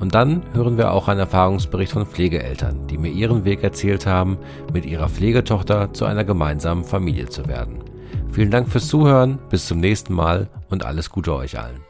Und 0.00 0.14
dann 0.14 0.42
hören 0.54 0.78
wir 0.78 0.92
auch 0.92 1.08
einen 1.08 1.20
Erfahrungsbericht 1.20 1.92
von 1.92 2.06
Pflegeeltern, 2.06 2.86
die 2.86 2.96
mir 2.96 3.10
ihren 3.10 3.44
Weg 3.44 3.62
erzählt 3.62 4.06
haben, 4.06 4.38
mit 4.72 4.86
ihrer 4.86 5.10
Pflegetochter 5.10 5.92
zu 5.92 6.06
einer 6.06 6.24
gemeinsamen 6.24 6.84
Familie 6.84 7.28
zu 7.28 7.46
werden. 7.46 7.84
Vielen 8.32 8.50
Dank 8.50 8.68
fürs 8.68 8.88
Zuhören, 8.88 9.38
bis 9.50 9.66
zum 9.66 9.78
nächsten 9.78 10.14
Mal 10.14 10.48
und 10.70 10.86
alles 10.86 11.10
Gute 11.10 11.34
euch 11.34 11.58
allen. 11.58 11.80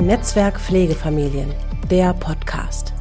Netzwerk 0.00 0.60
Pflegefamilien, 0.60 1.52
der 1.90 2.14
Podcast. 2.14 2.95